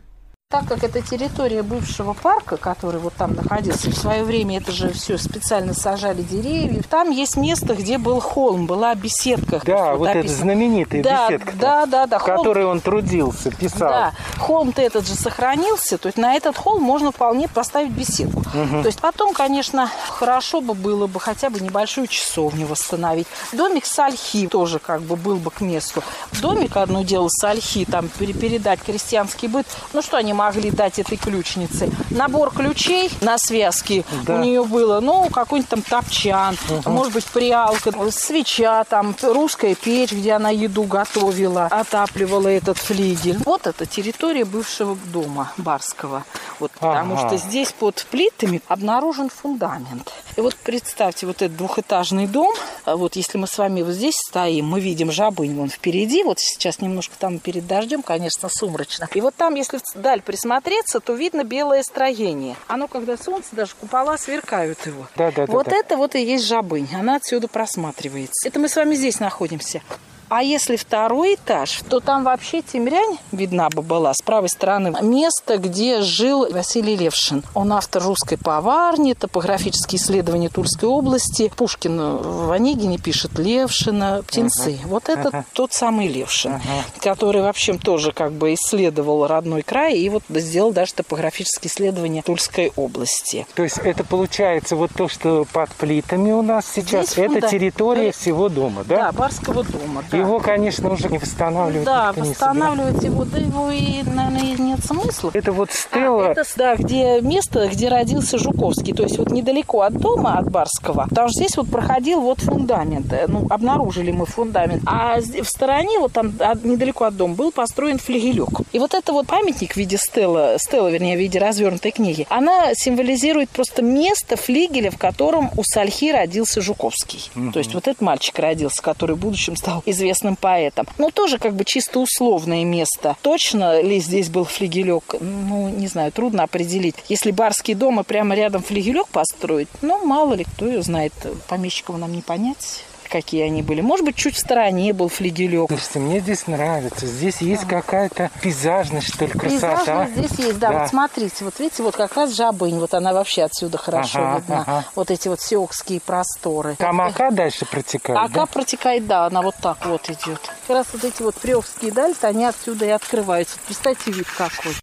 Так 0.50 0.66
как 0.66 0.82
это 0.82 1.02
территория 1.02 1.62
бывшего 1.62 2.14
парка, 2.14 2.56
который 2.56 2.98
вот 3.00 3.12
там 3.12 3.34
находился, 3.34 3.90
в 3.90 3.94
свое 3.94 4.24
время 4.24 4.56
это 4.56 4.72
же 4.72 4.94
все 4.94 5.18
специально 5.18 5.74
сажали 5.74 6.22
деревья. 6.22 6.82
Там 6.88 7.10
есть 7.10 7.36
место, 7.36 7.74
где 7.74 7.98
был 7.98 8.18
холм, 8.18 8.64
была 8.64 8.94
беседка. 8.94 9.60
Да, 9.62 9.90
вот, 9.90 9.98
вот 9.98 10.08
эта 10.08 10.26
знаменитая 10.26 11.02
да, 11.02 11.28
беседка, 11.28 11.52
да, 11.54 11.84
да, 11.84 12.06
да, 12.06 12.18
в 12.18 12.24
которой 12.24 12.64
он 12.64 12.80
трудился, 12.80 13.50
писал. 13.50 13.90
Да, 13.90 14.12
холм-то 14.38 14.80
этот 14.80 15.06
же 15.06 15.16
сохранился, 15.16 15.98
то 15.98 16.06
есть 16.06 16.16
на 16.16 16.34
этот 16.34 16.56
холм 16.56 16.82
можно 16.82 17.12
вполне 17.12 17.46
поставить 17.46 17.90
беседку. 17.90 18.40
Угу. 18.40 18.80
То 18.80 18.86
есть 18.86 19.00
потом, 19.00 19.34
конечно, 19.34 19.90
хорошо 20.08 20.62
бы 20.62 20.72
было 20.72 21.06
бы 21.06 21.20
хотя 21.20 21.50
бы 21.50 21.60
небольшую 21.60 22.06
часовню 22.06 22.66
восстановить. 22.66 23.26
Домик 23.52 23.84
с 23.84 23.98
ольхи 23.98 24.46
тоже 24.46 24.78
как 24.78 25.02
бы 25.02 25.16
был 25.16 25.36
бы 25.36 25.50
к 25.50 25.60
месту. 25.60 26.02
Домик 26.40 26.74
одно 26.78 27.02
дело 27.02 27.28
с 27.28 27.44
ольхи, 27.44 27.84
там 27.84 28.08
передать 28.08 28.80
крестьянский 28.80 29.48
быт. 29.48 29.66
Ну 29.92 30.00
что 30.00 30.16
они 30.16 30.37
могли 30.38 30.70
дать 30.70 30.98
этой 31.00 31.18
ключнице. 31.18 31.90
Набор 32.10 32.54
ключей 32.54 33.10
на 33.20 33.38
связке 33.38 34.04
да. 34.24 34.36
у 34.36 34.38
нее 34.38 34.64
было, 34.64 35.00
ну, 35.00 35.28
какой-нибудь 35.28 35.68
там 35.68 35.82
топчан, 35.82 36.56
угу. 36.70 36.90
может 36.90 37.12
быть, 37.12 37.26
приалка, 37.26 37.92
свеча, 38.12 38.84
там, 38.84 39.16
русская 39.20 39.74
печь, 39.74 40.12
где 40.12 40.32
она 40.32 40.50
еду 40.50 40.84
готовила, 40.84 41.66
отапливала 41.66 42.48
этот 42.48 42.78
флигель. 42.78 43.38
Вот 43.44 43.66
это 43.66 43.84
территория 43.84 44.44
бывшего 44.44 44.96
дома 45.12 45.52
барского. 45.56 46.24
Вот, 46.60 46.70
потому 46.72 47.14
ага. 47.14 47.28
что 47.28 47.36
здесь 47.36 47.72
под 47.72 48.06
плитами 48.10 48.62
обнаружен 48.68 49.30
фундамент. 49.30 50.12
И 50.36 50.40
вот 50.40 50.54
представьте, 50.54 51.26
вот 51.26 51.42
этот 51.42 51.56
двухэтажный 51.56 52.28
дом, 52.28 52.54
а 52.84 52.96
вот 52.96 53.16
если 53.16 53.38
мы 53.38 53.48
с 53.48 53.58
вами 53.58 53.82
вот 53.82 53.94
здесь 53.94 54.14
стоим, 54.28 54.66
мы 54.66 54.80
видим 54.80 55.10
жабынь 55.10 55.56
вон 55.56 55.68
впереди, 55.68 56.22
вот 56.22 56.38
сейчас 56.38 56.80
немножко 56.80 57.16
там 57.18 57.40
перед 57.40 57.66
дождем, 57.66 58.02
конечно, 58.02 58.48
сумрачно. 58.48 59.08
И 59.14 59.20
вот 59.20 59.34
там, 59.34 59.54
если 59.54 59.80
вдаль 59.94 60.22
присмотреться, 60.28 61.00
то 61.00 61.14
видно 61.14 61.42
белое 61.42 61.82
строение. 61.82 62.54
Оно, 62.66 62.86
когда 62.86 63.16
солнце, 63.16 63.48
даже 63.52 63.72
купола 63.80 64.18
сверкают 64.18 64.78
его. 64.84 65.08
Да, 65.16 65.32
да, 65.32 65.46
вот 65.46 65.68
да, 65.68 65.76
это 65.76 65.96
вот 65.96 66.14
и 66.16 66.22
есть 66.22 66.44
жабынь. 66.44 66.86
Она 66.94 67.16
отсюда 67.16 67.48
просматривается. 67.48 68.46
Это 68.46 68.60
мы 68.60 68.68
с 68.68 68.76
вами 68.76 68.94
здесь 68.94 69.20
находимся. 69.20 69.80
А 70.28 70.42
если 70.42 70.76
второй 70.76 71.34
этаж, 71.34 71.80
то 71.88 72.00
там 72.00 72.24
вообще 72.24 72.62
Темрянь 72.62 73.18
видна 73.32 73.70
бы 73.70 73.82
была 73.82 74.12
с 74.12 74.20
правой 74.22 74.48
стороны. 74.48 74.94
Место, 75.00 75.56
где 75.58 76.02
жил 76.02 76.50
Василий 76.50 76.96
Левшин. 76.96 77.42
Он 77.54 77.72
автор 77.72 78.02
русской 78.02 78.36
поварни, 78.36 79.14
топографические 79.14 79.98
исследования 79.98 80.48
Тульской 80.48 80.88
области. 80.88 81.50
Пушкин 81.56 81.98
в 81.98 82.50
Онегине 82.50 82.98
пишет 82.98 83.38
Левшина, 83.38 84.22
птенцы. 84.26 84.72
Uh-huh. 84.72 84.88
Вот 84.88 85.08
это 85.08 85.28
uh-huh. 85.28 85.44
тот 85.52 85.72
самый 85.72 86.08
Левшин, 86.08 86.54
uh-huh. 86.54 87.00
который 87.00 87.42
вообще 87.42 87.78
тоже 87.78 88.12
как 88.12 88.32
бы 88.32 88.54
исследовал 88.54 89.26
родной 89.26 89.62
край 89.62 89.98
и 89.98 90.08
вот 90.08 90.22
сделал 90.28 90.72
даже 90.72 90.94
топографические 90.94 91.70
исследования 91.70 92.22
Тульской 92.22 92.72
области. 92.76 93.46
То 93.54 93.62
есть 93.62 93.78
это 93.78 94.04
получается 94.04 94.76
вот 94.76 94.90
то, 94.94 95.08
что 95.08 95.46
под 95.52 95.70
плитами 95.70 96.32
у 96.32 96.42
нас 96.42 96.66
сейчас, 96.70 97.12
Здесь 97.12 97.30
это 97.30 97.48
территория 97.48 98.12
всего 98.12 98.48
дома, 98.48 98.84
да? 98.84 98.96
Да, 98.96 99.12
барского 99.12 99.64
дома. 99.64 100.04
Да. 100.10 100.17
Его, 100.18 100.38
конечно, 100.40 100.90
уже 100.92 101.08
не 101.08 101.18
восстанавливать. 101.18 101.84
Да, 101.84 102.12
восстанавливать 102.12 103.02
его, 103.02 103.24
да 103.24 103.38
его 103.38 103.70
и, 103.70 104.02
наверное, 104.02 104.56
нет 104.58 104.84
смысла. 104.84 105.30
Это 105.34 105.52
вот 105.52 105.70
А, 105.70 105.72
стела. 105.74 106.22
это, 106.32 106.44
да, 106.56 106.76
где 106.76 107.20
место, 107.20 107.68
где 107.68 107.88
родился 107.88 108.38
Жуковский. 108.38 108.92
То 108.94 109.02
есть 109.04 109.18
вот 109.18 109.30
недалеко 109.30 109.82
от 109.82 109.94
дома, 109.94 110.38
от 110.38 110.50
Барского. 110.50 111.06
Потому 111.08 111.28
что 111.28 111.38
здесь 111.44 111.56
вот 111.56 111.70
проходил 111.70 112.20
вот 112.20 112.40
фундамент. 112.40 113.12
Э, 113.12 113.26
Ну, 113.28 113.46
обнаружили 113.50 114.10
мы 114.10 114.26
фундамент. 114.26 114.82
А 114.86 115.18
в 115.20 115.44
стороне, 115.48 115.98
вот 115.98 116.12
там 116.12 116.32
от- 116.40 116.64
недалеко 116.64 117.04
от 117.04 117.16
дома, 117.16 117.34
был 117.34 117.52
построен 117.52 117.98
флигелек. 117.98 118.48
И 118.72 118.78
вот 118.78 118.94
это 118.94 119.12
вот 119.12 119.26
памятник 119.26 119.74
в 119.74 119.76
виде 119.76 119.96
стела, 119.98 120.56
стела, 120.58 120.88
вернее, 120.88 121.16
в 121.16 121.20
виде 121.20 121.38
развернутой 121.38 121.90
книги, 121.90 122.26
она 122.30 122.74
символизирует 122.74 123.50
просто 123.50 123.82
место 123.82 124.36
флигеля, 124.36 124.90
в 124.90 124.98
котором 124.98 125.50
у 125.56 125.62
Сальхи 125.64 126.10
родился 126.10 126.60
Жуковский. 126.60 127.30
То 127.52 127.58
есть 127.58 127.74
вот 127.74 127.86
этот 127.86 128.00
мальчик 128.00 128.38
родился, 128.38 128.82
который 128.82 129.14
в 129.16 129.18
будущем 129.18 129.54
стал 129.56 129.82
известным 129.86 130.07
поэтом. 130.36 130.86
Ну, 130.98 131.10
тоже 131.10 131.38
как 131.38 131.54
бы 131.54 131.64
чисто 131.64 132.00
условное 132.00 132.64
место. 132.64 133.16
Точно 133.22 133.80
ли 133.80 134.00
здесь 134.00 134.28
был 134.28 134.44
флигелек? 134.44 135.16
Ну, 135.20 135.68
не 135.68 135.86
знаю, 135.86 136.12
трудно 136.12 136.42
определить. 136.42 136.96
Если 137.08 137.30
барский 137.30 137.74
дом 137.74 138.00
и 138.00 138.04
прямо 138.04 138.34
рядом 138.34 138.62
флигелек 138.62 139.08
построить, 139.08 139.68
ну, 139.82 140.04
мало 140.04 140.34
ли, 140.34 140.44
кто 140.44 140.66
ее 140.66 140.82
знает. 140.82 141.12
Помещиков 141.48 141.98
нам 141.98 142.12
не 142.12 142.22
понять 142.22 142.84
какие 143.08 143.42
они 143.42 143.62
были. 143.62 143.80
Может 143.80 144.04
быть, 144.04 144.16
чуть 144.16 144.36
в 144.36 144.38
стороне 144.38 144.92
был 144.92 145.08
флигелек. 145.08 145.68
Слушайте, 145.68 145.98
мне 145.98 146.20
здесь 146.20 146.46
нравится. 146.46 147.06
Здесь 147.06 147.38
есть 147.40 147.66
какая-то 147.66 148.30
пейзажность, 148.42 149.14
что 149.14 149.26
ли, 149.26 149.32
красота. 149.32 149.76
Пейзажность 149.76 150.28
здесь 150.34 150.46
есть, 150.46 150.58
да, 150.58 150.68
Да. 150.72 150.78
Вот 150.80 150.88
смотрите, 150.90 151.44
вот 151.44 151.58
видите, 151.58 151.82
вот 151.82 151.96
как 151.96 152.14
раз 152.16 152.34
Жабынь, 152.34 152.78
вот 152.78 152.94
она 152.94 153.12
вообще 153.12 153.42
отсюда 153.44 153.78
хорошо 153.78 154.18
Ага, 154.20 154.38
видна. 154.38 154.60
ага. 154.62 154.84
Вот 154.94 155.10
эти 155.10 155.28
вот 155.28 155.40
сеокские 155.40 156.00
просторы. 156.00 156.76
Там 156.76 157.00
Ака 157.00 157.30
дальше 157.30 157.64
протекает, 157.66 158.18
Ака 158.18 158.34
да? 158.34 158.46
протекает, 158.46 159.06
да, 159.06 159.26
она 159.26 159.42
вот 159.42 159.54
так 159.60 159.84
вот 159.86 160.08
идет. 160.10 160.40
Как 160.66 160.76
раз 160.76 160.86
вот 160.92 161.04
эти 161.04 161.22
вот 161.22 161.34
приовские 161.36 161.92
дальцы, 161.92 162.24
они 162.24 162.44
отсюда 162.44 162.84
и 162.86 162.90
открываются. 162.90 163.56
Представьте 163.66 164.10
вид 164.12 164.26
какой. 164.36 164.74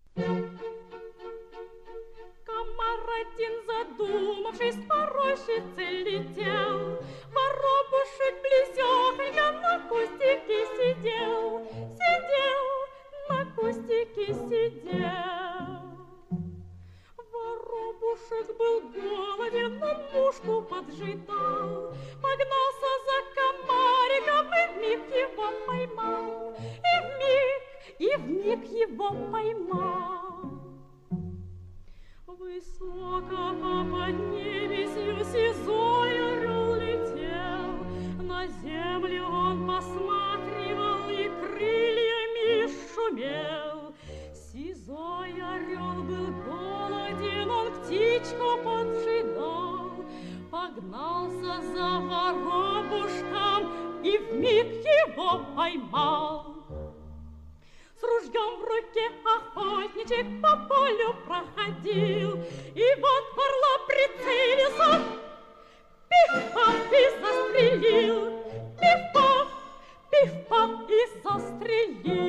Один, 3.07 3.53
задумавшись, 3.67 4.77
по 4.87 5.05
рощице 5.05 5.83
летел. 6.05 6.99
Воробушек 7.33 8.35
близехонько 8.41 9.51
на 9.61 9.79
кустике 9.87 10.65
сидел, 10.75 11.61
сидел, 11.99 12.65
на 13.29 13.45
кустике 13.55 14.25
сидел. 14.33 15.85
Воробушек 17.31 18.57
был 18.57 18.81
голоден, 18.89 19.77
но 19.77 19.91
мушку 20.13 20.61
поджидал. 20.63 21.93
Погнался 22.21 22.91
за 23.05 23.17
комариком 23.35 24.47
и 24.51 24.67
вмиг 24.73 25.03
его 25.15 25.47
поймал. 25.67 26.57
И 26.59 26.95
вмиг, 27.05 27.61
и 27.99 28.15
вмиг 28.17 28.63
его 28.71 29.09
поймал. 29.31 30.24
Погнался 50.51 51.61
за 51.73 51.99
воробушком 51.99 53.61
и 54.03 54.17
вмиг 54.17 54.67
его 54.83 55.45
поймал. 55.55 56.54
Ружьем 58.05 58.59
в 58.59 58.63
руке 58.63 59.05
охотничек 59.25 60.27
по 60.41 60.55
полю 60.67 61.15
проходил, 61.25 62.31
И 62.75 62.85
вот 63.01 63.23
в 63.33 63.39
орла 63.39 63.75
прицелился, 63.87 64.89
пиф-паф 66.09 66.79
и 66.91 67.03
застрелил, 67.21 68.19
пиф-паф, 68.79 69.47
пиф-паф 70.11 70.71
и 70.89 70.91
застрелил. 71.23 72.25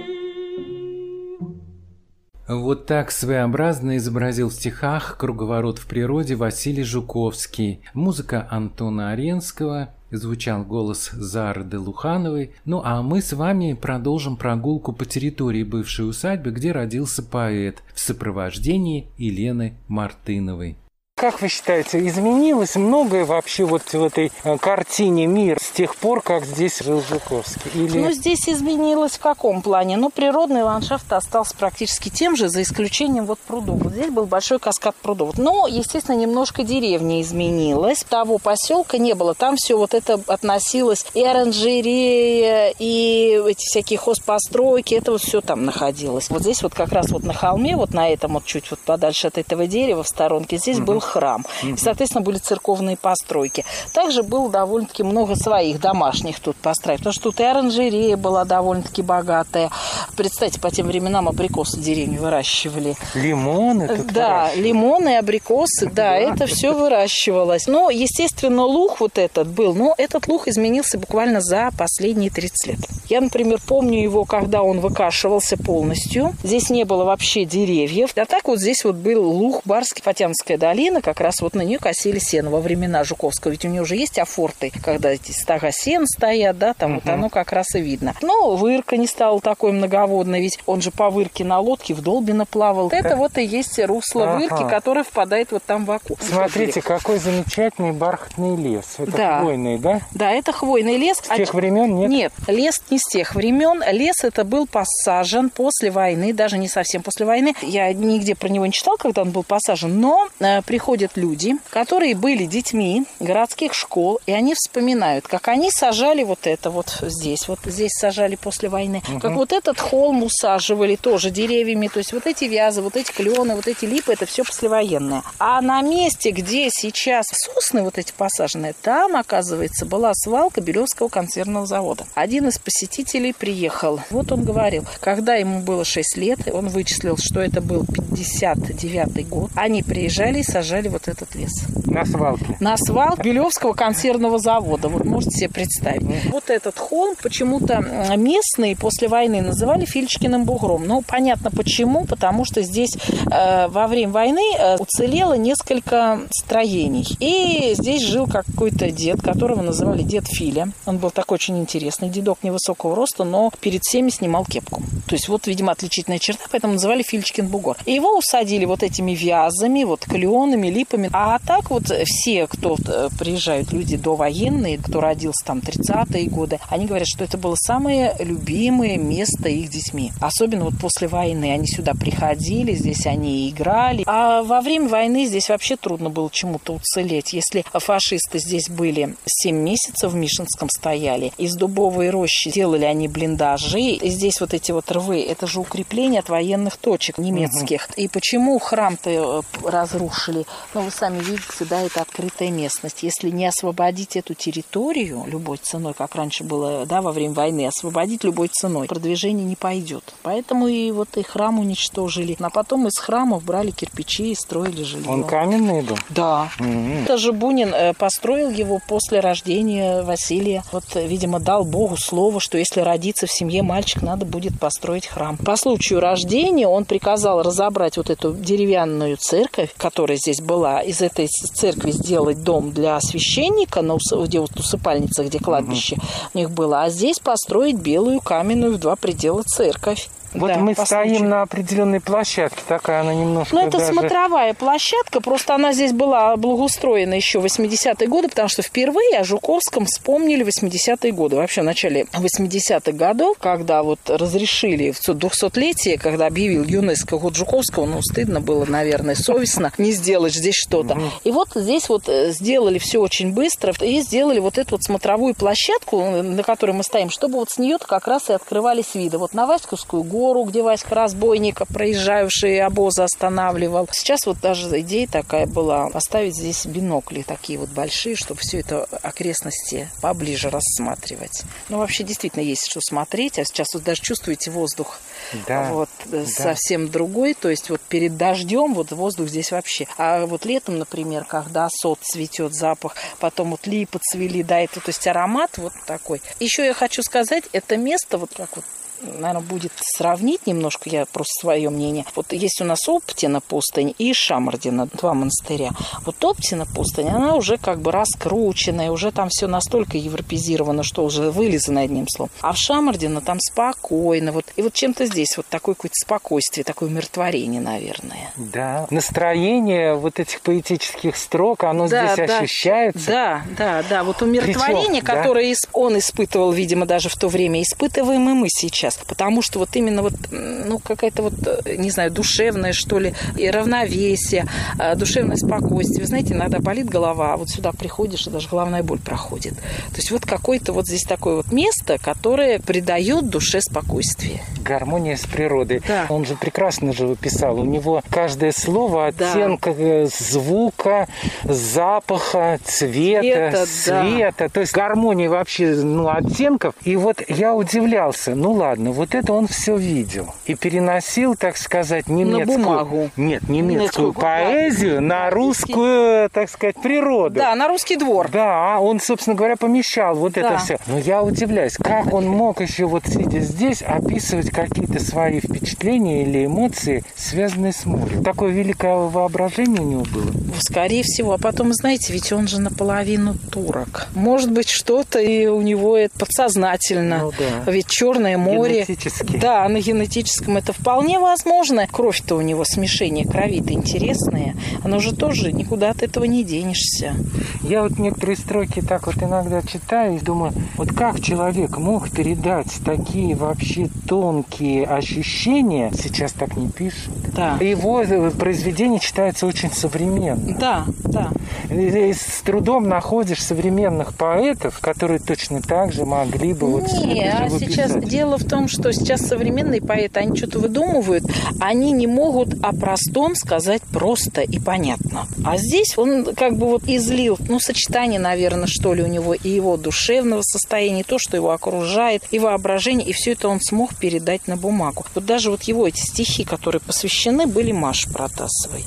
Вот 2.49 2.87
так 2.87 3.11
своеобразно 3.11 3.97
изобразил 3.97 4.49
в 4.51 4.55
стихах 4.55 5.19
круговорот 5.19 5.79
в 5.79 5.87
природе 5.89 6.37
Василий 6.37 6.85
Жуковский. 6.85 7.83
Музыка 7.93 8.47
Антона 8.51 9.11
Аренского, 9.11 9.96
звучал 10.11 10.65
голос 10.65 11.11
Зары 11.13 11.65
де 11.65 11.77
Лухановой. 11.77 12.53
Ну 12.65 12.83
а 12.85 13.03
мы 13.03 13.21
с 13.21 13.33
вами 13.33 13.75
продолжим 13.75 14.37
прогулку 14.37 14.93
по 14.93 15.05
территории 15.05 15.65
бывшей 15.65 16.09
усадьбы, 16.09 16.51
где 16.51 16.73
родился 16.73 17.23
поэт 17.23 17.83
в 17.95 18.01
сопровождении 18.01 19.09
Елены 19.17 19.77
Мартыновой. 19.89 20.77
Как 21.19 21.41
вы 21.41 21.49
считаете, 21.49 22.07
изменилось 22.07 22.77
многое 22.77 23.25
вообще 23.25 23.65
вот 23.65 23.91
в 23.91 24.05
этой 24.05 24.31
э, 24.45 24.59
картине 24.59 25.25
мир 25.25 25.57
с 25.59 25.71
тех 25.71 25.97
пор, 25.97 26.21
как 26.21 26.45
здесь 26.45 26.81
жил 26.81 27.01
Жуковский? 27.01 27.71
Или... 27.75 28.01
Ну, 28.01 28.13
здесь 28.13 28.47
изменилось 28.47 29.13
в 29.13 29.21
каком 29.21 29.63
плане? 29.63 29.97
Ну, 29.97 30.11
природный 30.11 30.63
ландшафт 30.63 31.11
остался 31.11 31.57
практически 31.57 32.11
тем 32.11 32.37
же, 32.37 32.51
за 32.51 32.61
исключением 32.61 33.25
вот 33.25 33.39
прудов. 33.39 33.81
Вот 33.81 33.95
здесь 33.95 34.11
был 34.11 34.27
большой 34.27 34.59
каскад 34.59 34.95
прудов. 34.97 35.39
Но, 35.39 35.67
естественно, 35.67 36.17
немножко 36.17 36.65
деревня 36.65 37.23
изменилась. 37.23 38.05
Того 38.07 38.37
поселка 38.37 38.99
не 38.99 39.15
было. 39.15 39.33
Там 39.33 39.57
все 39.57 39.79
вот 39.79 39.95
это 39.95 40.21
относилось 40.27 41.07
и 41.15 41.25
оранжерея, 41.25 42.75
и 42.79 43.43
эти 43.49 43.65
всякие 43.65 43.99
хозпостройки. 43.99 44.95
Это 44.95 45.13
вот 45.13 45.23
все 45.23 45.41
там 45.41 45.65
находилось. 45.65 46.29
Вот 46.29 46.43
здесь 46.43 46.63
вот 46.63 46.75
как 46.75 46.93
раз 46.93 47.09
вот 47.09 47.25
на 47.25 47.33
холме, 47.33 47.75
вот 47.75 47.95
на 47.95 48.07
этом 48.07 48.35
вот 48.35 48.45
чуть 48.45 48.71
вот 48.71 48.81
подальше 48.81 49.29
от 49.29 49.39
этого 49.39 49.67
дерева 49.67 50.03
в 50.03 50.09
сторонке, 50.09 50.59
здесь 50.59 50.79
был 50.79 51.01
храм. 51.07 51.45
И, 51.63 51.77
соответственно, 51.77 52.23
были 52.23 52.39
церковные 52.39 52.97
постройки. 52.97 53.65
Также 53.93 54.23
было 54.23 54.51
довольно-таки 54.51 55.03
много 55.03 55.37
своих 55.37 55.81
домашних 55.81 56.41
тут 56.41 56.57
построек. 56.57 56.99
Потому 56.99 57.13
что 57.13 57.23
тут 57.25 57.41
и 57.41 57.45
оранжерея 57.45 58.17
была 58.17 58.45
довольно-таки 58.45 59.03
богатая. 59.03 59.71
Представьте, 60.17 60.61
по 60.61 60.71
тем 60.71 60.87
временам 60.87 61.29
абрикосы 61.29 61.79
в 61.79 61.83
деревне 61.83 62.19
выращивали. 62.19 62.97
Лимоны 63.15 63.89
тут 63.89 64.07
Да, 64.13 64.51
лимоны, 64.55 65.17
абрикосы, 65.19 65.91
да, 65.91 66.17
это 66.17 66.47
все 66.47 66.73
выращивалось. 66.73 67.67
Но, 67.67 67.91
естественно, 67.91 68.65
лух 68.65 69.01
вот 69.01 69.19
этот 69.19 69.49
был, 69.49 69.75
но 69.75 69.95
этот 69.97 70.29
лух 70.29 70.49
изменился 70.49 70.99
буквально 70.99 71.41
за 71.41 71.71
последние 71.79 72.31
30 72.31 72.67
лет. 72.67 72.79
Я, 73.09 73.21
например, 73.21 73.61
помню 73.67 74.03
его, 74.03 74.25
когда 74.25 74.63
он 74.63 74.81
выкашивался 74.81 75.57
полностью. 75.57 76.35
Здесь 76.43 76.71
не 76.71 76.85
было 76.85 77.05
вообще 77.05 77.45
деревьев. 77.45 78.11
А 78.17 78.25
так 78.25 78.49
вот 78.49 78.59
здесь 78.59 78.85
вот 78.85 78.97
был 78.97 79.29
лух 79.29 79.63
Барский, 79.65 80.03
Фатянская 80.03 80.59
долина, 80.59 80.96
как 81.01 81.21
раз 81.21 81.41
вот 81.41 81.55
на 81.55 81.63
нее 81.63 81.79
косили 81.79 82.19
сено 82.19 82.51
во 82.51 82.61
времена 82.61 83.05
Жуковского. 83.05 83.53
Ведь 83.53 83.65
у 83.65 83.69
него 83.69 83.83
уже 83.83 83.97
есть 83.97 84.19
афорты, 84.19 84.73
когда 84.83 85.11
эти 85.11 85.33
стога 85.33 85.71
сен 85.73 86.07
стоят, 86.07 86.59
да, 86.59 86.75
там 86.75 86.97
вот 86.97 87.09
оно 87.09 87.29
как 87.29 87.53
раз 87.53 87.75
и 87.75 87.81
видно. 87.81 88.15
Но 88.23 88.57
Вырка 88.57 88.97
не 88.97 89.07
стала 89.07 89.41
такой 89.41 89.73
многоводной, 89.73 90.41
ведь 90.41 90.59
он 90.67 90.81
же 90.81 90.91
по 90.91 91.11
Вырке 91.11 91.45
на 91.45 91.61
лодке 91.61 91.95
в 91.95 92.01
Долбино 92.03 92.47
плавал. 92.47 92.89
Это 92.91 93.17
вот 93.17 93.39
и 93.39 93.45
есть 93.45 93.79
русло 93.85 94.25
Ага. 94.35 94.39
Вырки, 94.39 94.69
которое 94.69 95.05
впадает 95.05 95.53
вот 95.53 95.63
там 95.65 95.85
в 95.85 95.91
Аку. 95.91 96.17
Смотрите, 96.21 96.81
какой 96.83 97.19
замечательный 97.19 97.93
бархатный 97.93 98.57
лес. 98.57 98.95
Это 98.99 99.13
Да. 99.13 99.41
хвойный, 99.41 99.79
да? 99.79 100.01
Да, 100.13 100.31
это 100.31 100.53
хвойный 100.53 100.97
лес. 100.97 101.19
С 101.19 101.37
тех 101.37 101.55
времен 101.55 101.95
нет? 101.97 102.09
Нет, 102.09 102.33
лес 102.49 102.83
не 102.91 102.99
с 102.99 103.05
тех 103.05 103.35
времен. 103.35 103.83
Лес 103.93 104.25
это 104.25 104.45
был 104.45 104.67
посажен 104.67 105.51
после 105.51 105.91
войны, 105.91 106.33
даже 106.33 106.59
не 106.59 106.69
совсем 106.69 107.03
после 107.03 107.27
войны. 107.27 107.55
Я 107.63 107.93
нигде 107.93 108.35
про 108.35 108.49
него 108.49 108.67
не 108.67 108.73
читал, 108.73 108.97
когда 108.97 109.23
он 109.23 109.31
был 109.31 109.43
посажен, 109.43 110.01
но 110.01 110.29
э, 110.41 110.63
приходят 110.87 111.17
люди, 111.17 111.57
которые 111.71 112.15
были 112.15 112.47
детьми 112.47 113.07
городских 113.19 113.75
школ, 113.75 114.21
и 114.25 114.31
они 114.31 114.55
вспоминают, 114.55 115.27
как 115.27 115.49
они 115.49 115.69
сажали 115.73 116.23
вот 116.23 116.47
это 116.47 116.71
вот 116.71 116.99
здесь, 117.03 117.49
вот 117.49 117.59
здесь 117.65 117.91
сажали 117.91 118.37
после 118.37 118.69
войны, 118.69 119.03
как 119.21 119.33
вот 119.33 119.53
этот 119.53 119.81
холм 119.81 120.23
усаживали 120.23 120.95
тоже 120.95 121.31
деревьями, 121.31 121.89
то 121.89 121.99
есть 121.99 122.13
вот 122.13 122.29
эти 122.29 122.45
вязы, 122.45 122.83
вот 122.83 122.95
эти 122.95 123.11
клены, 123.11 123.57
вот 123.57 123.67
эти 123.67 123.85
липы, 123.85 124.13
это 124.13 124.27
все 124.27 124.45
послевоенное. 124.45 125.25
А 125.41 125.61
на 125.61 125.83
месте, 125.83 126.31
где 126.31 126.69
сейчас 126.71 127.27
сосны 127.33 127.83
вот 127.83 127.99
эти 127.99 128.13
посаженные, 128.17 128.77
там, 128.81 129.17
оказывается, 129.17 129.87
была 129.87 130.13
свалка 130.15 130.61
Белевского 130.61 131.09
консервного 131.09 131.67
завода. 131.67 132.07
Один 132.15 132.47
из 132.47 132.61
посетителей 132.61 133.33
приехал. 133.33 133.99
Вот 134.11 134.31
он 134.31 134.45
говорил, 134.45 134.85
когда 135.01 135.35
ему 135.35 135.63
было 135.63 135.85
6 135.85 136.17
лет, 136.17 136.39
он 136.53 136.69
вычислил, 136.69 137.17
что 137.19 137.41
это 137.41 137.61
был 137.61 137.85
59 137.87 139.29
год. 139.29 139.51
Они 139.57 139.83
приезжали 139.83 140.39
и 140.39 140.45
сажали 140.45 140.76
сажали 140.77 140.89
вот 140.89 141.09
этот 141.09 141.35
лес. 141.35 141.51
На 141.87 142.05
свалке. 142.05 142.57
На 142.61 142.77
свалке 142.77 143.23
Белевского 143.23 143.73
консервного 143.73 144.39
завода. 144.39 144.89
Вот 144.89 145.05
можете 145.05 145.39
себе 145.39 145.49
представить. 145.49 146.03
Вот 146.31 146.51
этот 146.51 146.79
холм 146.79 147.15
почему-то 147.23 147.85
местные 148.17 148.77
после 148.77 149.09
войны 149.09 149.43
называли 149.43 149.85
Фильчкиным 149.85 150.45
бугром. 150.45 150.87
Ну, 150.87 151.03
понятно 151.03 151.51
почему. 151.51 152.05
Потому 152.05 152.45
что 152.45 152.63
здесь 152.63 152.97
э, 153.31 153.69
во 153.69 153.87
время 153.87 154.13
войны 154.13 154.43
э, 154.59 154.77
уцелело 154.77 155.35
несколько 155.35 156.21
строений. 156.31 157.07
И 157.21 157.75
здесь 157.75 158.03
жил 158.03 158.27
какой-то 158.27 158.91
дед, 158.91 159.23
которого 159.23 159.63
называли 159.63 160.03
дед 160.03 160.27
Филя. 160.27 160.69
Он 160.85 160.99
был 160.99 161.11
такой 161.11 161.37
очень 161.37 161.59
интересный. 161.59 162.09
Дедок 162.09 162.39
невысокого 162.43 162.95
роста, 162.95 163.25
но 163.25 163.51
перед 163.61 163.83
всеми 163.83 164.11
снимал 164.11 164.45
кепку. 164.45 164.83
То 165.07 165.15
есть 165.15 165.29
вот, 165.29 165.47
видимо, 165.47 165.73
отличительная 165.73 166.19
черта, 166.19 166.45
поэтому 166.51 166.75
называли 166.75 167.03
Фильчкин 167.03 167.49
бугор. 167.49 167.77
И 167.87 167.93
его 167.93 168.17
усадили 168.17 168.65
вот 168.65 168.83
этими 168.83 169.13
вязами, 169.13 169.85
вот 169.85 170.05
кленами, 170.05 170.66
липами. 170.71 171.11
А 171.13 171.39
так 171.39 171.71
вот 171.71 171.93
все, 172.05 172.47
кто 172.47 172.77
э, 172.87 173.09
приезжают, 173.19 173.73
люди 173.73 173.97
довоенные, 173.97 174.79
кто 174.79 175.01
родился 175.01 175.45
там 175.45 175.59
30-е 175.59 176.29
годы, 176.29 176.59
они 176.69 176.87
говорят, 176.87 177.09
что 177.09 177.25
это 177.25 177.39
было 177.39 177.55
самое 177.57 178.15
любимое 178.19 178.97
место 178.97 179.49
их 179.49 179.71
детьми. 179.71 180.13
Особенно 180.21 180.65
вот 180.65 180.75
после 180.81 181.09
войны. 181.09 181.53
Они 181.53 181.67
сюда 181.67 181.93
приходили, 181.95 182.75
здесь 182.75 183.07
они 183.07 183.49
играли. 183.51 184.05
А 184.07 184.43
во 184.43 184.61
время 184.61 184.89
войны 184.89 185.27
здесь 185.27 185.49
вообще 185.49 185.77
трудно 185.77 186.11
было 186.11 186.31
чему-то 186.31 186.75
уцелеть. 186.75 187.33
Если 187.33 187.65
фашисты 187.73 188.39
здесь 188.39 188.69
были 188.69 189.15
7 189.27 189.57
месяцев 189.57 190.13
в 190.13 190.15
Мишинском 190.15 190.69
стояли, 190.69 191.33
из 191.39 191.55
дубовой 191.55 192.11
рощи 192.11 192.51
делали 192.51 192.85
они 192.85 193.09
блиндажи, 193.09 193.81
и 193.81 194.11
здесь 194.11 194.41
вот 194.41 194.55
эти 194.55 194.73
вот 194.73 194.91
рвы, 194.91 195.23
это 195.23 195.47
же 195.47 195.61
укрепление 195.61 196.21
от 196.21 196.29
военных 196.29 196.77
точек 196.77 197.19
немецких. 197.19 197.89
И 197.97 198.09
почему 198.09 198.59
храм-то 198.59 199.11
э, 199.11 199.69
разрушили? 199.69 200.47
Ну, 200.75 200.83
вы 200.83 200.91
сами 200.91 201.21
видите, 201.21 201.65
да, 201.69 201.83
это 201.83 202.01
открытая 202.03 202.51
местность. 202.51 203.03
Если 203.03 203.31
не 203.31 203.47
освободить 203.47 204.17
эту 204.17 204.35
территорию 204.35 205.25
любой 205.27 205.59
ценой, 205.59 205.95
как 205.95 206.15
раньше 206.15 206.45
было, 206.45 206.87
да, 206.87 207.03
во 207.03 207.13
время 207.13 207.35
войны, 207.35 207.67
освободить 207.67 208.25
любой 208.25 208.49
ценой, 208.49 208.87
продвижение 208.87 209.45
не 209.45 209.57
пойдет. 209.57 210.15
Поэтому 210.23 210.69
и 210.69 210.91
вот 210.91 211.17
и 211.17 211.23
храм 211.23 211.59
уничтожили. 211.59 212.37
А 212.41 212.51
потом 212.51 212.87
из 212.89 212.99
храмов 212.99 213.45
брали 213.45 213.71
кирпичи 213.71 214.33
и 214.33 214.35
строили 214.35 214.83
жилье. 214.83 215.09
Он 215.09 215.25
каменный 215.25 215.83
был? 215.83 215.99
Да. 216.11 216.51
М. 216.59 217.05
Даже 217.07 217.33
Бунин 217.33 217.73
э, 217.75 217.95
построил 217.95 218.51
его 218.51 218.81
после 218.87 219.21
рождения 219.21 220.03
Василия. 220.03 220.63
Вот, 220.73 220.85
э, 220.95 221.07
видимо, 221.07 221.41
дал 221.41 221.65
Богу 221.65 221.97
слово, 221.97 222.41
что 222.41 222.59
если 222.59 222.81
родится 222.81 223.27
в 223.27 223.33
семье 223.33 223.63
мальчик, 223.63 224.03
надо 224.03 224.27
будет 224.27 224.59
построить 224.59 225.07
храм. 225.07 225.37
По 225.37 225.57
случаю 225.57 226.01
рождения 226.01 226.69
он 226.69 226.85
приказал 226.85 227.43
разобрать 227.43 227.97
вот 227.97 228.11
эту 228.11 228.35
деревянную 228.35 229.17
церковь, 229.17 229.71
которая 229.77 230.17
здесь 230.17 230.41
была, 230.47 230.81
из 230.81 231.03
этой 231.03 231.29
церкви 231.29 231.91
сделать 231.91 232.43
дом 232.43 232.73
для 232.73 233.01
священника, 233.01 233.83
на 233.83 233.97
где 234.25 234.41
вот 234.41 234.57
усыпальница, 234.59 235.25
где 235.25 235.39
кладбище 235.39 235.97
у 236.33 236.39
них 236.39 236.51
было, 236.51 236.83
а 236.83 236.91
здесь 236.91 237.19
построить 237.19 237.77
белую 237.77 238.21
каменную 238.21 238.75
в 238.75 238.79
два 238.79 238.97
предела 238.97 239.43
церковь. 239.43 240.09
Вот 240.35 240.49
Да, 240.49 240.59
мы 240.59 240.75
по 240.75 240.85
стоим 240.85 241.09
случаю. 241.09 241.29
на 241.29 241.43
определенной 241.43 242.01
площадке, 242.01 242.61
такая 242.67 243.01
она 243.01 243.15
немножко 243.15 243.55
Ну, 243.55 243.67
это 243.67 243.79
даже... 243.79 243.93
смотровая 243.93 244.55
площадка, 244.55 245.21
просто 245.21 245.55
она 245.55 245.73
здесь 245.73 245.93
была 245.93 246.37
благоустроена 246.37 247.15
еще 247.15 247.41
в 247.41 247.45
80-е 247.45 248.09
годы, 248.09 248.29
потому 248.29 248.49
что 248.49 248.63
впервые 248.63 249.19
о 249.19 249.25
Жуковском 249.25 249.87
вспомнили 249.87 250.43
в 250.43 250.49
80-е 250.49 251.13
годы. 251.13 251.37
Вообще 251.37 251.63
в 251.63 251.65
начале 251.65 252.07
80-х 252.13 252.93
годов, 252.93 253.39
когда 253.39 253.83
вот 253.83 254.01
разрешили 254.07 254.91
в 254.91 255.01
200-летие, 255.01 255.99
когда 255.99 256.27
объявил 256.27 256.65
ЮНЕСКО 256.65 257.19
год 257.19 257.37
Жуковского, 257.37 257.87
ну, 257.87 258.01
стыдно 258.03 258.41
было, 258.41 258.65
наверное, 258.65 259.15
совестно 259.15 259.73
не 259.79 259.93
сделать 259.93 260.35
здесь 260.35 260.57
что-то. 260.57 260.99
И 261.25 261.31
вот 261.31 261.49
здесь 261.55 261.89
вот 261.89 262.09
э, 262.09 262.33
сделали 262.33 262.79
все 262.79 262.99
очень 262.99 263.33
быстро 263.33 263.73
и 263.81 264.01
сделали 264.01 264.39
вот 264.39 264.59
эту 264.59 264.73
вот 264.73 264.83
смотровую 264.83 265.35
площадку, 265.35 266.01
э, 266.01 266.23
на 266.23 266.43
которой 266.43 266.73
мы 266.73 266.83
стоим, 266.83 267.11
чтобы 267.11 267.35
вот 267.39 267.51
с 267.51 267.59
нее 267.59 267.79
как 267.79 268.07
раз 268.07 268.31
и 268.31 268.33
открывались 268.33 268.95
виды. 268.95 269.19
Вот 269.19 269.35
на 269.35 269.47
Васьковскую 269.47 270.03
гору, 270.03 270.16
где 270.47 270.63
Васька 270.63 270.95
разбойника, 270.95 271.67
проезжавший 271.67 272.61
обозы 272.61 273.03
останавливал. 273.03 273.89
Сейчас 273.93 274.27
вот 274.27 274.41
даже 274.41 274.81
идея 274.81 275.07
такая 275.07 275.47
была 275.47 275.91
поставить 275.91 276.37
здесь 276.37 276.67
бинокли 276.67 277.23
такие 277.23 277.59
вот 277.59 277.69
большие, 277.69 278.17
чтобы 278.17 278.41
все 278.41 278.61
это 278.61 278.85
окрестности 279.03 279.89
поближе 280.01 280.51
рассматривать. 280.51 281.43
Ну, 281.69 281.79
вообще 281.79 282.03
действительно 282.05 282.43
есть 282.43 282.67
что 282.69 282.81
смотреть, 282.81 283.39
а 283.39 283.45
сейчас 283.45 283.69
вот 283.75 283.85
даже 283.85 284.01
чувствуете 284.03 284.51
воздух 284.51 284.99
Да, 285.47 285.71
вот 285.73 285.91
э, 286.13 286.25
да. 286.25 286.27
совсем 286.27 286.89
другой, 286.89 287.35
то 287.35 287.49
есть 287.49 287.71
вот 287.71 287.81
перед 287.81 288.17
дождем 288.17 288.75
вот 288.75 288.93
воздух 288.93 289.29
здесь 289.29 289.53
вообще. 289.53 289.87
А 289.99 290.27
вот 290.27 290.45
летом, 290.45 290.79
например, 290.79 291.25
когда 291.25 291.69
сот 291.71 291.99
цветет, 292.03 292.55
запах, 292.55 292.95
потом 293.19 293.51
вот 293.51 293.67
липы 293.67 293.99
цвели, 294.03 294.43
да, 294.43 294.61
это 294.61 294.81
то 294.81 294.89
есть 294.89 295.07
аромат 295.07 295.59
вот 295.59 295.73
такой. 295.87 296.23
Еще 296.41 296.65
я 296.65 296.75
хочу 296.75 297.03
сказать, 297.03 297.45
это 297.53 297.77
место 297.77 298.19
вот 298.19 298.31
как 298.35 298.57
вот 298.57 298.65
наверное, 299.03 299.43
будет 299.43 299.73
сравнить 299.77 300.47
немножко, 300.47 300.89
я 300.91 301.07
просто 301.07 301.33
свое 301.41 301.71
мнение. 301.71 302.05
Вот 302.15 302.33
есть 302.33 302.61
у 302.61 302.65
нас 302.65 302.89
Оптина 302.89 303.41
пустынь 303.41 303.95
и 303.99 304.13
Шамардина, 304.13 304.87
два 304.93 305.15
монастыря. 305.15 305.71
Вот 306.05 306.23
Оптина 306.25 306.67
пустынь, 306.67 307.09
она 307.09 307.35
уже 307.35 307.57
как 307.59 307.81
бы 307.81 307.93
раскрученная, 307.93 308.91
уже 308.91 309.13
там 309.13 309.29
все 309.31 309.47
настолько 309.47 309.99
европезировано, 309.99 310.83
что 310.83 311.05
уже 311.05 311.31
вылизано 311.31 311.81
одним 311.81 312.07
словом. 312.09 312.31
А 312.41 312.53
в 312.53 312.57
Шамардино 312.57 313.21
там 313.21 313.39
спокойно. 313.41 314.33
Вот. 314.33 314.45
И 314.57 314.63
вот 314.63 314.73
чем-то 314.73 315.07
здесь 315.07 315.37
вот 315.37 315.47
такое 315.47 315.75
какое-то 315.75 315.97
спокойствие, 316.01 316.65
такое 316.65 316.89
умиротворение, 316.89 317.61
наверное. 317.61 318.33
Да. 318.37 318.87
Настроение 318.91 319.95
вот 319.95 320.21
этих 320.21 320.41
поэтических 320.41 321.17
строк, 321.17 321.65
оно 321.65 321.87
здесь 321.87 322.19
ощущается. 322.19 323.07
Да, 323.07 323.43
да, 323.59 323.85
да. 323.89 324.05
Вот 324.05 324.23
умиротворение, 324.23 325.03
Причем, 325.03 325.07
да. 325.07 325.17
которое 325.17 325.53
исп- 325.53 325.69
он 325.73 325.99
испытывал, 325.99 326.53
видимо, 326.53 326.87
даже 326.87 327.09
в 327.09 327.17
то 327.17 327.29
время, 327.29 327.63
испытываем 327.63 328.29
и 328.31 328.33
мы 328.33 328.49
сейчас. 328.49 328.86
Потому 329.07 329.43
что 329.43 329.59
вот 329.59 329.75
именно 329.75 330.03
вот, 330.03 330.15
ну, 330.31 330.79
какая-то 330.79 331.23
вот, 331.23 331.35
э, 331.65 331.77
не 331.77 331.91
знаю, 331.91 332.11
душевное, 332.11 332.73
что 332.73 332.99
ли, 332.99 333.15
и 333.37 333.51
равновесие, 333.51 334.47
э, 334.79 334.95
душевное 334.97 335.37
спокойствие. 335.37 336.01
Вы 336.01 336.07
знаете, 336.07 336.35
иногда 336.35 336.59
болит 336.59 336.89
голова, 336.89 337.35
а 337.35 337.37
вот 337.37 337.49
сюда 337.49 337.73
приходишь, 337.73 338.27
и 338.27 338.31
даже 338.31 338.49
головная 338.49 338.83
боль 338.83 338.99
проходит. 338.99 339.55
То 339.55 339.97
есть 339.97 340.11
вот 340.11 340.25
какое-то 340.25 340.73
вот 340.73 340.87
здесь 340.87 341.05
такое 341.05 341.37
вот 341.37 341.53
место, 341.53 341.99
которое 341.99 342.59
придает 342.59 343.29
душе 343.29 343.61
спокойствие. 343.61 344.43
Гармония 344.61 345.17
с 345.17 345.27
природой. 345.27 345.83
Да. 345.87 346.07
Он 346.09 346.25
же 346.25 346.37
прекрасно 346.37 346.93
же 346.93 347.15
писал. 347.17 347.59
У 347.61 347.65
него 347.65 348.03
каждое 348.11 348.53
слово 348.53 349.13
Да. 349.17 349.31
оттенка 349.31 349.71
э, 349.71 350.07
звука, 350.07 351.09
запаха, 351.45 352.59
цвета, 352.65 353.51
да. 353.53 353.67
света. 353.67 354.49
То 354.49 354.61
есть 354.61 354.73
гармония 354.73 355.29
вообще 355.29 355.75
ну, 355.75 356.09
оттенков. 356.09 356.75
И 356.83 356.97
вот 356.97 357.23
я 357.29 357.55
удивлялся. 357.55 358.35
Ну 358.35 358.53
ладно, 358.53 358.76
вот 358.77 359.15
это 359.15 359.33
он 359.33 359.47
все 359.47 359.77
видел. 359.77 360.35
И 360.47 360.55
переносил, 360.55 361.35
так 361.35 361.57
сказать, 361.57 362.09
немецкую... 362.09 362.59
бумагу. 362.59 363.11
Нет, 363.17 363.49
немецкую 363.49 363.77
Немецкую, 363.77 364.13
поэзию 364.13 365.03
на 365.03 365.31
русскую, 365.31 366.31
так 366.31 366.51
сказать, 366.51 366.77
природу. 366.83 367.37
Да, 367.37 367.55
на 367.55 367.69
русский 367.69 367.97
двор. 367.97 368.29
Да, 368.31 368.79
он, 368.81 369.01
собственно 369.01 369.37
говоря, 369.37 369.57
помещал 369.57 370.15
вот 370.15 370.35
Да. 370.35 370.41
это 370.41 370.59
все. 370.59 370.79
Но 370.87 370.99
я 370.99 371.23
удивляюсь, 371.23 371.77
как 371.77 372.13
он 372.13 372.27
мог 372.27 372.61
еще 372.61 372.87
вот 372.87 373.05
сидя 373.07 373.41
здесь 373.41 373.83
описывать 373.83 374.51
какие-то 374.51 375.01
свои 375.01 375.41
впечатления 375.41 376.23
или 376.23 376.47
эмоции, 376.47 377.05
связанные 377.17 377.73
с 377.73 377.85
морем. 377.87 378.23
Такое 378.23 378.51
великое 378.51 378.95
воображение 378.97 379.81
у 379.81 379.85
него 379.85 380.05
было. 380.13 380.33
Скорее 380.61 381.03
всего. 381.03 381.33
А 381.35 381.39
потом, 381.39 381.73
знаете, 381.73 382.13
ведь 382.13 382.33
он 382.33 382.49
же 382.49 382.61
наполовину 382.61 383.35
турок. 383.51 384.09
Может 384.15 384.51
быть, 384.53 384.69
что-то 384.69 385.19
и 385.19 385.47
у 385.47 385.61
него 385.63 385.97
это 385.97 386.19
подсознательно. 386.19 387.19
Ну 387.19 387.33
да. 387.39 387.71
Ведь 387.71 387.87
Черное 387.89 388.37
море. 388.39 388.66
Генетически. 388.69 389.37
Да, 389.39 389.69
на 389.69 389.81
генетическом 389.81 390.57
это 390.57 390.73
вполне 390.73 391.19
возможно. 391.19 391.87
Кровь-то 391.87 392.37
у 392.37 392.41
него 392.41 392.65
смешение 392.65 393.25
крови-то 393.25 393.73
интересное. 393.73 394.57
Оно 394.83 394.99
же 394.99 395.15
тоже 395.15 395.53
никуда 395.53 395.91
от 395.91 396.03
этого 396.03 396.25
не 396.25 396.45
денешься. 396.45 397.15
Я 397.63 397.83
вот 397.83 397.99
некоторые 397.99 398.37
строки 398.37 398.81
так 398.81 399.07
вот 399.07 399.23
иногда 399.23 399.63
читаю 399.63 400.17
и 400.17 400.21
думаю, 400.21 400.53
вот 400.77 400.93
как 400.93 401.21
человек 401.21 401.77
мог 401.79 402.11
передать 402.11 402.73
такие 402.85 403.35
вообще 403.35 403.89
тонкие 404.09 404.87
ощущения, 404.87 405.91
сейчас 405.93 406.33
так 406.33 406.57
не 406.57 406.69
пишут. 406.69 407.13
Да. 407.35 407.57
Его 407.61 408.03
произведение 408.31 409.01
читается 409.01 409.47
очень 409.47 409.71
современно. 409.73 410.57
Да, 410.59 410.85
да. 411.05 411.31
И 411.71 412.13
с 412.13 412.43
трудом 412.43 412.89
находишь 412.89 413.43
современных 413.43 414.15
поэтов, 414.15 414.79
которые 414.81 415.19
точно 415.19 415.61
так 415.61 415.93
же 415.93 416.05
могли 416.07 416.53
бы 416.53 416.67
вот 416.67 416.85
Не, 417.05 417.29
а 417.29 417.49
живописать. 417.49 417.69
сейчас 417.71 418.05
дело 418.05 418.39
в 418.39 418.45
том, 418.45 418.56
что 418.69 418.93
сейчас 418.93 419.21
современные 419.21 419.81
поэты, 419.81 420.21
они 420.21 420.37
что-то 420.37 420.59
выдумывают, 420.59 421.25
они 421.61 421.93
не 421.93 422.07
могут 422.07 422.55
о 422.63 422.73
простом 422.73 423.35
сказать 423.35 423.83
просто 423.93 424.41
и 424.41 424.59
понятно. 424.59 425.27
А 425.45 425.57
здесь 425.57 425.97
он 425.97 426.35
как 426.35 426.57
бы 426.57 426.67
вот 426.67 426.85
излил, 426.87 427.39
ну, 427.49 427.61
сочетание, 427.61 428.19
наверное, 428.19 428.67
что 428.67 428.95
ли, 428.95 429.03
у 429.03 429.07
него 429.07 429.35
и 429.35 429.49
его 429.49 429.77
душевного 429.77 430.43
состояния, 430.43 431.01
и 431.01 431.05
то, 431.05 431.19
что 431.19 431.37
его 431.37 431.51
окружает, 431.51 432.23
и 432.31 432.39
воображение, 432.39 433.07
и 433.07 433.13
все 433.13 433.33
это 433.33 433.49
он 433.49 433.61
смог 433.61 433.95
передать 433.95 434.49
на 434.49 434.57
бумагу. 434.57 435.05
Вот 435.15 435.27
даже 435.27 435.51
вот 435.51 435.63
его 435.65 435.87
эти 435.87 436.01
стихи, 436.01 436.45
которые 436.45 436.81
посвящены 436.81 437.47
были 437.47 437.73
Маше 437.73 438.11
Протасовой. 438.11 438.85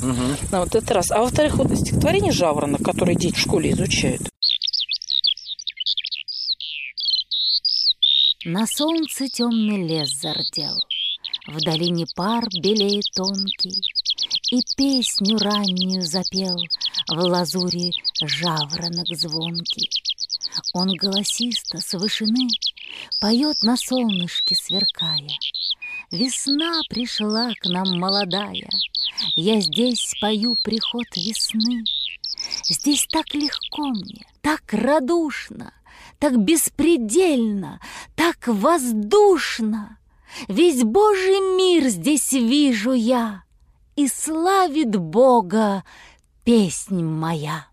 На 0.52 0.62
вот 0.62 0.76
это 0.76 0.94
раз. 0.94 1.12
А 1.12 1.20
во-вторых, 1.20 1.58
вот 1.58 1.72
стихотворение 1.78 2.32
«Жаворонок», 2.32 2.82
которое 2.82 3.16
дети 3.16 3.36
в 3.36 3.40
школе 3.40 3.72
изучают. 3.72 4.22
На 8.52 8.66
солнце 8.66 9.28
темный 9.28 9.88
лес 9.88 10.10
зардел, 10.10 10.84
В 11.46 11.62
долине 11.62 12.08
пар 12.16 12.44
белее 12.52 13.04
тонкий, 13.14 13.80
И 14.50 14.60
песню 14.76 15.38
раннюю 15.38 16.02
запел 16.02 16.58
В 17.08 17.14
лазуре 17.14 17.92
жаворонок 18.20 19.06
звонкий. 19.16 19.92
Он 20.74 20.96
голосисто 20.96 21.80
с 21.80 21.94
вышины 21.94 22.48
Поет 23.22 23.62
на 23.62 23.78
солнышке 23.78 24.56
сверкая. 24.56 25.30
Весна 26.10 26.82
пришла 26.90 27.54
к 27.54 27.68
нам 27.68 28.00
молодая, 28.00 28.68
Я 29.36 29.62
здесь 29.62 30.16
пою 30.20 30.56
приход 30.64 31.06
весны. 31.16 31.84
Здесь 32.64 33.06
так 33.12 33.32
легко 33.36 33.90
мне, 33.90 34.26
так 34.42 34.64
радушно, 34.74 35.72
так 36.20 36.38
беспредельно, 36.38 37.80
так 38.16 38.48
воздушно. 38.48 39.98
Весь 40.48 40.84
Божий 40.84 41.40
мир 41.58 41.90
здесь 41.90 42.32
вижу 42.34 42.92
я, 42.92 43.44
И 43.96 44.08
славит 44.08 44.96
Бога 44.96 45.84
песнь 46.44 47.04
моя. 47.04 47.66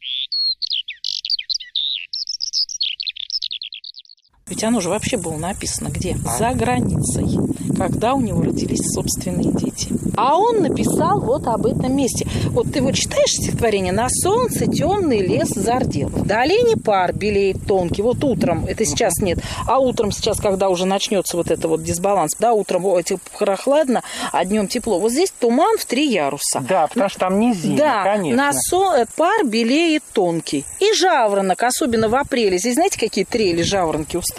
Ведь 4.49 4.63
оно 4.63 4.81
же 4.81 4.91
вообще 4.91 5.17
было 5.17 5.37
написано 5.37 5.89
где? 5.89 6.17
За 6.39 6.53
границей. 6.53 7.37
Когда 7.77 8.15
у 8.15 8.21
него 8.21 8.43
родились 8.43 8.93
собственные 8.95 9.51
дети. 9.53 9.89
А 10.17 10.39
он 10.39 10.63
написал 10.63 11.21
вот 11.21 11.49
об 11.49 11.67
этом 11.67 11.95
месте. 11.97 12.29
Вот 12.51 12.73
ты 12.73 12.81
вот 12.81 12.95
читаешь 12.95 13.31
стихотворение 13.31 13.93
«На 13.93 14.07
солнце 14.09 14.67
темный 14.67 15.19
лес 15.19 15.49
зардел». 15.49 16.09
В 16.09 16.25
долине 16.25 16.77
пар 16.77 17.13
белеет 17.13 17.67
тонкий. 17.67 18.03
Вот 18.03 18.23
утром, 18.23 18.65
это 18.67 18.85
сейчас 18.85 19.17
нет, 19.21 19.41
а 19.67 19.81
утром 19.81 20.13
сейчас, 20.13 20.39
когда 20.41 20.69
уже 20.69 20.87
начнется 20.87 21.37
вот 21.37 21.51
это 21.51 21.67
вот 21.67 21.83
дисбаланс, 21.83 22.37
да, 22.39 22.53
утром 22.53 22.87
эти 22.95 23.19
прохладно, 23.37 24.03
а 24.33 24.45
днем 24.45 24.69
тепло. 24.69 25.01
Вот 25.01 25.11
здесь 25.11 25.33
туман 25.39 25.77
в 25.77 25.85
три 25.87 26.09
яруса. 26.09 26.65
Да, 26.67 26.87
потому 26.87 27.09
что 27.11 27.19
там 27.19 27.41
низина, 27.41 27.77
Да, 27.77 28.05
конечно. 28.05 28.45
на 28.45 28.53
со... 28.53 29.07
пар 29.17 29.45
белеет 29.45 30.05
тонкий. 30.13 30.65
И 30.79 30.93
жаворонок, 30.95 31.61
особенно 31.65 32.09
в 32.09 32.15
апреле. 32.15 32.59
Здесь 32.59 32.75
знаете, 32.75 32.99
какие 32.99 33.25
трели 33.25 33.63
жаворонки 33.63 34.17
устраивают? 34.17 34.36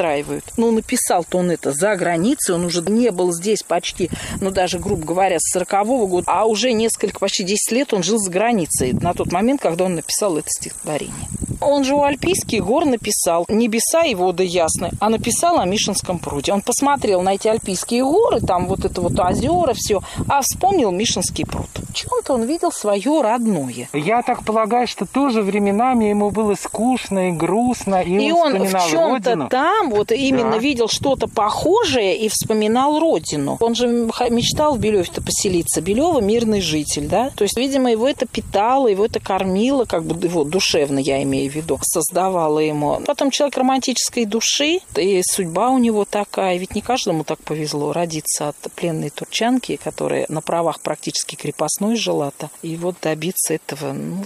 Ну, 0.58 0.72
написал-то 0.72 1.40
он 1.40 1.52
это 1.52 1.72
за 1.74 1.96
границей, 1.96 2.56
он 2.56 2.66
уже 2.66 2.82
не 2.82 3.12
был 3.12 3.34
здесь 3.34 3.64
почти, 3.64 4.10
ну, 4.42 4.52
даже, 4.52 4.80
грубо 4.80 5.06
говоря, 5.06 5.38
с 5.40 5.56
40-го 5.56 6.08
года, 6.08 6.26
а 6.28 6.46
уже 6.46 6.72
несколько, 6.72 7.20
почти 7.20 7.44
10 7.44 7.72
лет 7.72 7.94
он 7.94 8.04
жил 8.04 8.18
за 8.18 8.32
границей 8.32 8.94
на 8.94 9.14
тот 9.14 9.32
момент, 9.32 9.62
когда 9.62 9.86
он 9.86 9.96
написал 9.96 10.38
это 10.38 10.50
стихотворение. 10.50 11.28
Он 11.62 11.84
же 11.84 11.96
у 11.96 12.04
Альпийских 12.04 12.64
гор 12.66 12.86
написал 12.86 13.46
«Небеса 13.50 14.04
и 14.06 14.16
воды 14.16 14.44
ясны», 14.44 14.92
а 15.00 15.10
написал 15.10 15.60
о 15.60 15.66
Мишинском 15.66 16.20
пруде. 16.20 16.54
Он 16.54 16.62
посмотрел 16.62 17.22
на 17.22 17.36
эти 17.36 17.48
Альпийские 17.48 18.04
горы, 18.04 18.40
там 18.42 18.68
вот 18.68 18.86
это 18.86 19.02
вот 19.02 19.20
озера, 19.20 19.74
все, 19.76 20.02
а 20.28 20.42
вспомнил 20.42 20.92
Мишинский 20.92 21.46
пруд. 21.46 21.68
В 21.90 21.94
чем-то 21.94 22.34
он 22.34 22.44
видел 22.44 22.72
свое 22.72 23.22
родное. 23.22 23.90
Я 23.94 24.22
так 24.22 24.44
полагаю, 24.44 24.88
что 24.88 25.06
тоже 25.06 25.42
временами 25.42 26.06
ему 26.06 26.30
было 26.30 26.56
скучно 26.56 27.30
и 27.30 27.32
грустно, 27.32 28.02
и, 28.02 28.28
И 28.28 28.32
он 28.32 28.56
он 28.56 28.68
в 28.68 28.90
чем-то 28.90 29.30
родину. 29.32 29.50
там 29.50 29.90
вот 29.90 30.12
именно 30.12 30.52
Да. 30.52 30.58
видел 30.58 30.88
что-то 30.88 31.28
похожее 31.28 32.18
и 32.18 32.30
вспоминал 32.30 33.00
родину. 33.00 33.58
Он 33.60 33.76
же 33.76 33.88
мечтал 34.30 34.76
в 34.76 34.80
Белеве-то 34.80 35.22
поселиться. 35.22 35.82
Белева 35.82 36.20
мирный 36.22 36.62
житель, 36.62 37.08
да? 37.08 37.32
То 37.36 37.44
есть, 37.44 37.58
видимо, 37.58 37.92
его 37.92 38.08
это 38.08 38.26
питало, 38.26 38.88
его 38.88 39.06
это 39.06 39.20
кормило, 39.20 39.86
как 39.86 40.04
бы 40.04 40.28
его 40.28 40.44
душевно, 40.44 41.00
я 41.00 41.22
имею 41.24 41.47
в 41.50 41.56
виду, 41.56 41.80
создавало 41.82 42.60
ему. 42.60 43.02
Потом 43.06 43.32
человек 43.32 43.58
романтической 43.58 44.26
души, 44.26 44.80
и 44.96 45.22
судьба 45.24 45.70
у 45.70 45.78
него 45.78 46.06
такая. 46.06 46.58
Ведь 46.58 46.76
не 46.76 46.82
каждому 46.82 47.24
так 47.24 47.40
повезло 47.40 47.94
родиться 47.94 48.50
от 48.50 48.56
пленной 48.76 49.10
турчанки, 49.10 49.76
которая 49.84 50.26
на 50.30 50.42
правах 50.42 50.82
практически 50.82 51.36
крепостной 51.36 51.96
жила-то. 51.96 52.50
И 52.62 52.76
вот 52.76 52.96
добиться 53.02 53.54
этого, 53.54 53.94
ну, 53.94 54.26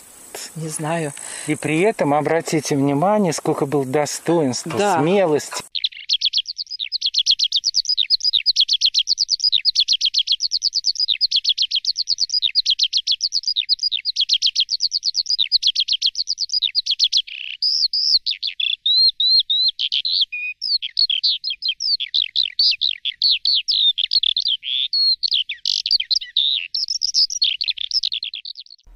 не 0.56 0.70
знаю. 0.70 1.14
И 1.48 1.56
при 1.56 1.82
этом 1.82 2.14
обратите 2.14 2.76
внимание, 2.76 3.34
сколько 3.34 3.66
был 3.66 3.84
достоинства, 3.84 4.78
Да. 4.78 5.00
смелости. 5.00 5.64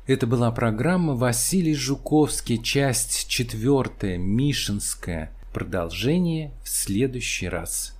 Это 0.07 0.27
была 0.27 0.51
программа 0.51 1.15
Василий 1.15 1.73
Жуковский, 1.73 2.61
часть 2.61 3.27
четвертая, 3.27 4.19
Мишинская. 4.19 5.31
Продолжение 5.51 6.51
в 6.63 6.69
следующий 6.69 7.49
раз. 7.49 7.93